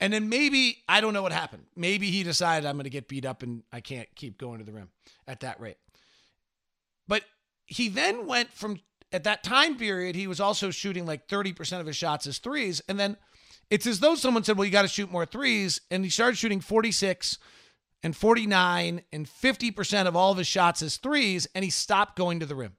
And 0.00 0.12
then 0.12 0.28
maybe, 0.28 0.82
I 0.88 1.00
don't 1.00 1.14
know 1.14 1.22
what 1.22 1.32
happened. 1.32 1.66
Maybe 1.76 2.10
he 2.10 2.22
decided 2.22 2.66
I'm 2.66 2.76
going 2.76 2.84
to 2.84 2.90
get 2.90 3.08
beat 3.08 3.24
up 3.24 3.42
and 3.42 3.62
I 3.72 3.80
can't 3.80 4.08
keep 4.14 4.38
going 4.38 4.58
to 4.58 4.64
the 4.64 4.72
rim 4.72 4.90
at 5.26 5.40
that 5.40 5.60
rate. 5.60 5.78
But 7.08 7.22
he 7.66 7.88
then 7.88 8.26
went 8.26 8.52
from, 8.52 8.80
at 9.12 9.24
that 9.24 9.44
time 9.44 9.76
period, 9.76 10.16
he 10.16 10.26
was 10.26 10.40
also 10.40 10.70
shooting 10.70 11.06
like 11.06 11.28
30% 11.28 11.80
of 11.80 11.86
his 11.86 11.96
shots 11.96 12.26
as 12.26 12.38
threes. 12.38 12.82
And 12.88 12.98
then 12.98 13.16
it's 13.70 13.86
as 13.86 14.00
though 14.00 14.14
someone 14.14 14.44
said, 14.44 14.56
well, 14.56 14.64
you 14.64 14.70
got 14.70 14.82
to 14.82 14.88
shoot 14.88 15.10
more 15.10 15.26
threes. 15.26 15.80
And 15.90 16.04
he 16.04 16.10
started 16.10 16.36
shooting 16.36 16.60
46 16.60 17.38
and 18.02 18.16
49 18.16 19.02
and 19.12 19.26
50% 19.26 20.06
of 20.06 20.16
all 20.16 20.32
of 20.32 20.38
his 20.38 20.46
shots 20.46 20.82
as 20.82 20.96
threes. 20.96 21.48
And 21.54 21.64
he 21.64 21.70
stopped 21.70 22.16
going 22.16 22.40
to 22.40 22.46
the 22.46 22.54
rim. 22.54 22.76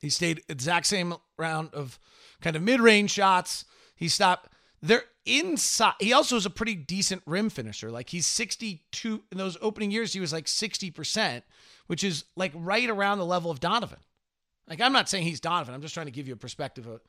He 0.00 0.10
stayed 0.10 0.42
exact 0.48 0.86
same 0.86 1.14
round 1.38 1.72
of 1.72 1.98
kind 2.42 2.56
of 2.56 2.62
mid-range 2.62 3.10
shots. 3.10 3.64
He 3.96 4.08
stopped. 4.08 4.50
They're 4.82 5.04
inside. 5.24 5.94
He 5.98 6.12
also 6.12 6.36
is 6.36 6.44
a 6.44 6.50
pretty 6.50 6.74
decent 6.74 7.22
rim 7.24 7.48
finisher. 7.48 7.90
Like 7.90 8.10
he's 8.10 8.26
62 8.26 9.22
in 9.32 9.38
those 9.38 9.56
opening 9.62 9.90
years. 9.90 10.12
He 10.12 10.20
was 10.20 10.32
like 10.32 10.44
60%, 10.44 11.42
which 11.86 12.04
is 12.04 12.24
like 12.36 12.52
right 12.54 12.90
around 12.90 13.16
the 13.16 13.24
level 13.24 13.50
of 13.50 13.60
Donovan. 13.60 14.00
Like 14.68 14.82
I'm 14.82 14.92
not 14.92 15.08
saying 15.08 15.24
he's 15.24 15.40
Donovan. 15.40 15.74
I'm 15.74 15.80
just 15.80 15.94
trying 15.94 16.06
to 16.06 16.12
give 16.12 16.28
you 16.28 16.34
a 16.34 16.36
perspective 16.36 16.86
of. 16.86 17.00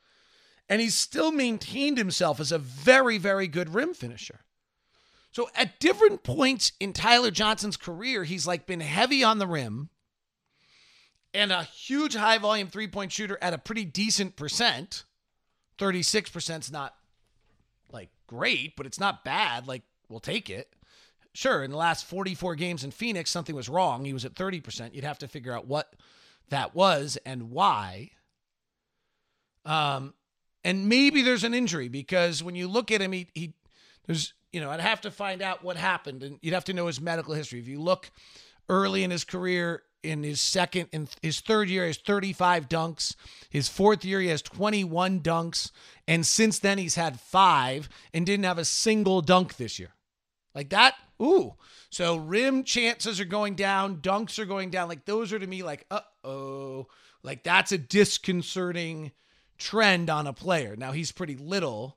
And 0.68 0.80
he's 0.80 0.94
still 0.94 1.30
maintained 1.30 1.96
himself 1.96 2.40
as 2.40 2.50
a 2.50 2.58
very, 2.58 3.18
very 3.18 3.46
good 3.46 3.74
rim 3.74 3.94
finisher. 3.94 4.40
So 5.30 5.48
at 5.54 5.78
different 5.78 6.22
points 6.22 6.72
in 6.80 6.92
Tyler 6.92 7.30
Johnson's 7.30 7.76
career, 7.76 8.24
he's 8.24 8.46
like 8.46 8.66
been 8.66 8.80
heavy 8.80 9.22
on 9.22 9.38
the 9.38 9.46
rim 9.46 9.90
and 11.36 11.52
a 11.52 11.64
huge 11.64 12.16
high 12.16 12.38
volume 12.38 12.68
three 12.68 12.88
point 12.88 13.12
shooter 13.12 13.38
at 13.42 13.52
a 13.52 13.58
pretty 13.58 13.84
decent 13.84 14.36
percent. 14.36 15.04
36% 15.78 16.60
is 16.60 16.72
not 16.72 16.94
like 17.92 18.08
great, 18.26 18.74
but 18.76 18.86
it's 18.86 18.98
not 18.98 19.24
bad. 19.24 19.68
Like, 19.68 19.82
we'll 20.08 20.20
take 20.20 20.48
it. 20.48 20.74
Sure, 21.34 21.62
in 21.62 21.70
the 21.70 21.76
last 21.76 22.06
44 22.06 22.54
games 22.54 22.82
in 22.82 22.90
Phoenix, 22.90 23.30
something 23.30 23.54
was 23.54 23.68
wrong. 23.68 24.06
He 24.06 24.14
was 24.14 24.24
at 24.24 24.34
30%. 24.34 24.94
You'd 24.94 25.04
have 25.04 25.18
to 25.18 25.28
figure 25.28 25.52
out 25.52 25.66
what 25.66 25.94
that 26.48 26.74
was 26.74 27.18
and 27.26 27.50
why. 27.50 28.12
Um, 29.66 30.14
and 30.66 30.88
maybe 30.88 31.22
there's 31.22 31.44
an 31.44 31.54
injury 31.54 31.86
because 31.86 32.42
when 32.42 32.56
you 32.56 32.66
look 32.66 32.90
at 32.90 33.00
him, 33.00 33.12
he, 33.12 33.28
he 33.34 33.54
there's, 34.04 34.34
you 34.52 34.60
know, 34.60 34.68
I'd 34.68 34.80
have 34.80 35.00
to 35.02 35.12
find 35.12 35.40
out 35.40 35.62
what 35.62 35.76
happened 35.76 36.24
and 36.24 36.40
you'd 36.42 36.54
have 36.54 36.64
to 36.64 36.72
know 36.72 36.88
his 36.88 37.00
medical 37.00 37.34
history. 37.34 37.60
If 37.60 37.68
you 37.68 37.80
look 37.80 38.10
early 38.68 39.04
in 39.04 39.12
his 39.12 39.22
career, 39.22 39.84
in 40.02 40.24
his 40.24 40.40
second 40.40 40.88
in 40.92 41.08
his 41.22 41.38
third 41.38 41.68
year 41.68 41.82
he 41.84 41.88
has 41.88 41.98
35 41.98 42.68
dunks. 42.68 43.14
His 43.48 43.68
fourth 43.68 44.04
year 44.04 44.20
he 44.20 44.26
has 44.26 44.42
21 44.42 45.20
dunks, 45.20 45.70
and 46.08 46.26
since 46.26 46.58
then 46.58 46.78
he's 46.78 46.96
had 46.96 47.20
five 47.20 47.88
and 48.12 48.26
didn't 48.26 48.44
have 48.44 48.58
a 48.58 48.64
single 48.64 49.22
dunk 49.22 49.56
this 49.56 49.78
year. 49.78 49.94
Like 50.52 50.70
that, 50.70 50.94
ooh. 51.22 51.54
So 51.90 52.16
rim 52.16 52.64
chances 52.64 53.20
are 53.20 53.24
going 53.24 53.54
down, 53.54 53.98
dunks 53.98 54.36
are 54.40 54.46
going 54.46 54.70
down. 54.70 54.88
Like 54.88 55.04
those 55.04 55.32
are 55.32 55.38
to 55.38 55.46
me 55.46 55.62
like, 55.62 55.86
uh 55.92 56.00
oh, 56.24 56.88
like 57.22 57.44
that's 57.44 57.70
a 57.70 57.78
disconcerting 57.78 59.12
trend 59.58 60.10
on 60.10 60.26
a 60.26 60.32
player. 60.32 60.76
Now 60.76 60.92
he's 60.92 61.12
pretty 61.12 61.36
little. 61.36 61.96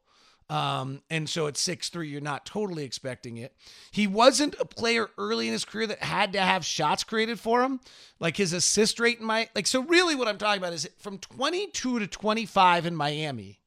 Um, 0.49 1.03
and 1.12 1.30
so 1.30 1.45
at 1.45 1.57
six 1.57 1.89
three, 1.89 2.10
you're 2.10 2.22
not 2.22 2.45
totally 2.45 2.84
expecting 2.84 3.38
it. 3.38 3.53
He 3.91 4.07
wasn't 4.07 4.55
a 4.60 4.66
player 4.66 5.10
early 5.18 5.47
in 5.47 5.53
his 5.53 5.64
career 5.64 5.86
that 5.88 6.01
had 6.01 6.34
to 6.34 6.41
have 6.41 6.66
shots 6.66 7.03
created 7.03 7.39
for 7.39 7.62
him. 7.62 7.80
Like 8.20 8.38
his 8.38 8.51
assist 8.53 8.99
rate 8.99 9.20
in 9.20 9.26
my 9.26 9.49
like 9.53 9.68
so 9.68 9.84
really 9.84 10.16
what 10.16 10.28
I'm 10.28 10.39
talking 10.39 10.62
about 10.62 10.74
is 10.74 10.89
from 10.97 11.20
22 11.20 11.99
to 11.99 12.07
25 12.07 12.86
in 12.88 12.95
Miami, 12.95 13.60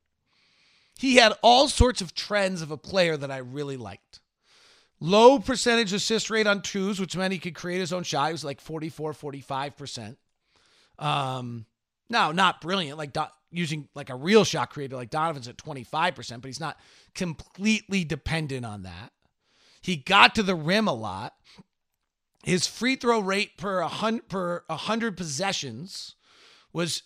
he 0.99 1.17
had 1.17 1.35
all 1.43 1.69
sorts 1.69 2.01
of 2.01 2.15
trends 2.15 2.63
of 2.63 2.71
a 2.71 2.77
player 2.77 3.17
that 3.17 3.31
I 3.31 3.39
really 3.39 3.77
liked. 3.77 4.21
Low 4.99 5.41
percentage 5.41 5.93
assist 5.93 6.31
rate 6.31 6.47
on 6.47 6.63
twos, 6.63 7.01
which 7.01 7.17
meant 7.17 7.33
he 7.33 7.41
could 7.41 7.57
create 7.57 7.81
his 7.81 7.93
own 7.93 8.05
shot. 8.05 8.29
He 8.29 8.33
was 8.33 8.45
like 8.45 8.61
44, 8.61 9.13
45%. 9.13 10.17
Um, 10.99 11.67
now, 12.09 12.31
not 12.31 12.61
brilliant, 12.61 12.99
like 12.99 13.13
using 13.53 13.89
like 13.95 14.11
a 14.11 14.17
real 14.17 14.45
shot 14.45 14.71
creator 14.71 14.97
like 14.97 15.11
Donovan's 15.11 15.49
at 15.49 15.57
25%, 15.57 16.41
but 16.41 16.49
he's 16.49 16.61
not 16.61 16.79
completely 17.15 18.05
dependent 18.05 18.65
on 18.65 18.83
that. 18.83 19.13
He 19.81 19.97
got 19.97 20.35
to 20.37 20.43
the 20.43 20.55
rim 20.55 20.89
a 20.89 20.95
lot. 20.95 21.35
His 22.45 22.67
free 22.67 22.97
throw 22.97 23.21
rate 23.21 23.57
per 23.57 23.81
100 23.81 24.29
per 24.29 24.65
100 24.67 25.17
possessions 25.17 26.17
was 26.73 27.03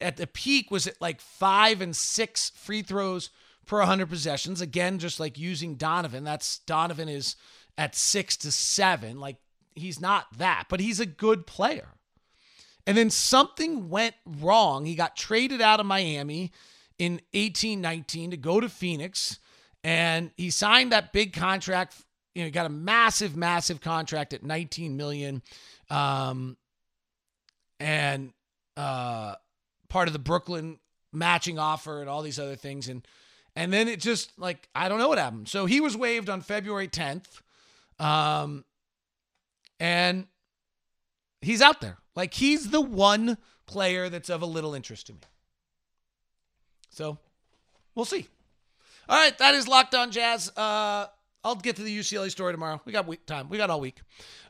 at 0.00 0.16
the 0.16 0.26
peak 0.26 0.70
was 0.70 0.86
at 0.86 1.00
like 1.00 1.20
5 1.20 1.80
and 1.80 1.94
6 1.94 2.50
free 2.56 2.82
throws 2.82 3.30
per 3.66 3.78
100 3.78 4.08
possessions. 4.08 4.60
Again, 4.60 4.98
just 4.98 5.20
like 5.20 5.38
using 5.38 5.76
Donovan, 5.76 6.24
that's 6.24 6.58
Donovan 6.60 7.08
is 7.08 7.36
at 7.78 7.94
6 7.94 8.36
to 8.38 8.50
7. 8.50 9.20
Like 9.20 9.36
he's 9.74 10.00
not 10.00 10.26
that, 10.38 10.64
but 10.68 10.80
he's 10.80 11.00
a 11.00 11.06
good 11.06 11.46
player. 11.46 11.94
And 12.86 12.96
then 12.96 13.10
something 13.10 13.88
went 13.88 14.14
wrong. 14.24 14.84
He 14.84 14.94
got 14.94 15.16
traded 15.16 15.60
out 15.60 15.80
of 15.80 15.86
Miami 15.86 16.52
in 16.98 17.14
1819 17.32 18.32
to 18.32 18.36
go 18.36 18.60
to 18.60 18.68
Phoenix 18.68 19.38
and 19.82 20.30
he 20.36 20.50
signed 20.50 20.92
that 20.92 21.12
big 21.12 21.32
contract 21.32 21.94
you 22.34 22.42
know, 22.42 22.46
he 22.46 22.50
got 22.52 22.66
a 22.66 22.70
massive, 22.70 23.36
massive 23.36 23.80
contract 23.80 24.32
at 24.32 24.42
19 24.42 24.96
million. 24.96 25.42
Um, 25.88 26.56
and 27.80 28.32
uh, 28.76 29.34
part 29.88 30.08
of 30.08 30.12
the 30.12 30.18
Brooklyn 30.18 30.78
matching 31.12 31.58
offer 31.58 32.00
and 32.00 32.08
all 32.08 32.22
these 32.22 32.38
other 32.38 32.56
things. 32.56 32.88
And 32.88 33.06
and 33.56 33.72
then 33.72 33.88
it 33.88 34.00
just 34.00 34.38
like 34.38 34.68
I 34.74 34.88
don't 34.88 34.98
know 34.98 35.08
what 35.08 35.18
happened. 35.18 35.48
So 35.48 35.66
he 35.66 35.80
was 35.80 35.96
waived 35.96 36.30
on 36.30 36.40
February 36.40 36.88
10th. 36.88 37.40
Um, 37.98 38.64
and 39.80 40.26
he's 41.40 41.60
out 41.60 41.80
there. 41.80 41.98
Like 42.20 42.34
he's 42.34 42.68
the 42.68 42.82
one 42.82 43.38
player 43.64 44.10
that's 44.10 44.28
of 44.28 44.42
a 44.42 44.46
little 44.46 44.74
interest 44.74 45.06
to 45.06 45.14
me. 45.14 45.20
So 46.90 47.16
we'll 47.94 48.04
see. 48.04 48.26
All 49.08 49.16
right, 49.16 49.38
that 49.38 49.54
is 49.54 49.66
Locked 49.66 49.94
On 49.94 50.10
Jazz. 50.10 50.52
Uh, 50.54 51.06
I'll 51.42 51.54
get 51.54 51.76
to 51.76 51.82
the 51.82 51.98
UCLA 51.98 52.30
story 52.30 52.52
tomorrow. 52.52 52.78
We 52.84 52.92
got 52.92 53.06
week 53.06 53.24
time. 53.24 53.48
We 53.48 53.56
got 53.56 53.70
all 53.70 53.80
week. 53.80 54.02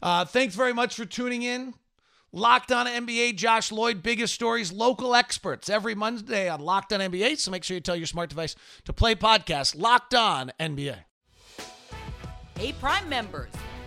Uh, 0.02 0.24
thanks 0.24 0.56
very 0.56 0.72
much 0.72 0.96
for 0.96 1.04
tuning 1.04 1.42
in. 1.42 1.74
Locked 2.32 2.72
on 2.72 2.86
NBA, 2.88 3.36
Josh 3.36 3.70
Lloyd, 3.70 4.02
biggest 4.02 4.34
stories, 4.34 4.72
local 4.72 5.14
experts 5.14 5.70
every 5.70 5.94
Monday 5.94 6.48
on 6.48 6.58
Locked 6.58 6.92
on 6.92 6.98
NBA. 6.98 7.38
So 7.38 7.52
make 7.52 7.62
sure 7.62 7.76
you 7.76 7.80
tell 7.80 7.94
your 7.94 8.08
smart 8.08 8.30
device 8.30 8.56
to 8.84 8.92
play 8.92 9.14
podcast 9.14 9.78
Locked 9.78 10.16
on 10.16 10.50
NBA. 10.58 10.96
Hey, 12.58 12.72
Prime 12.72 13.08
members, 13.08 13.52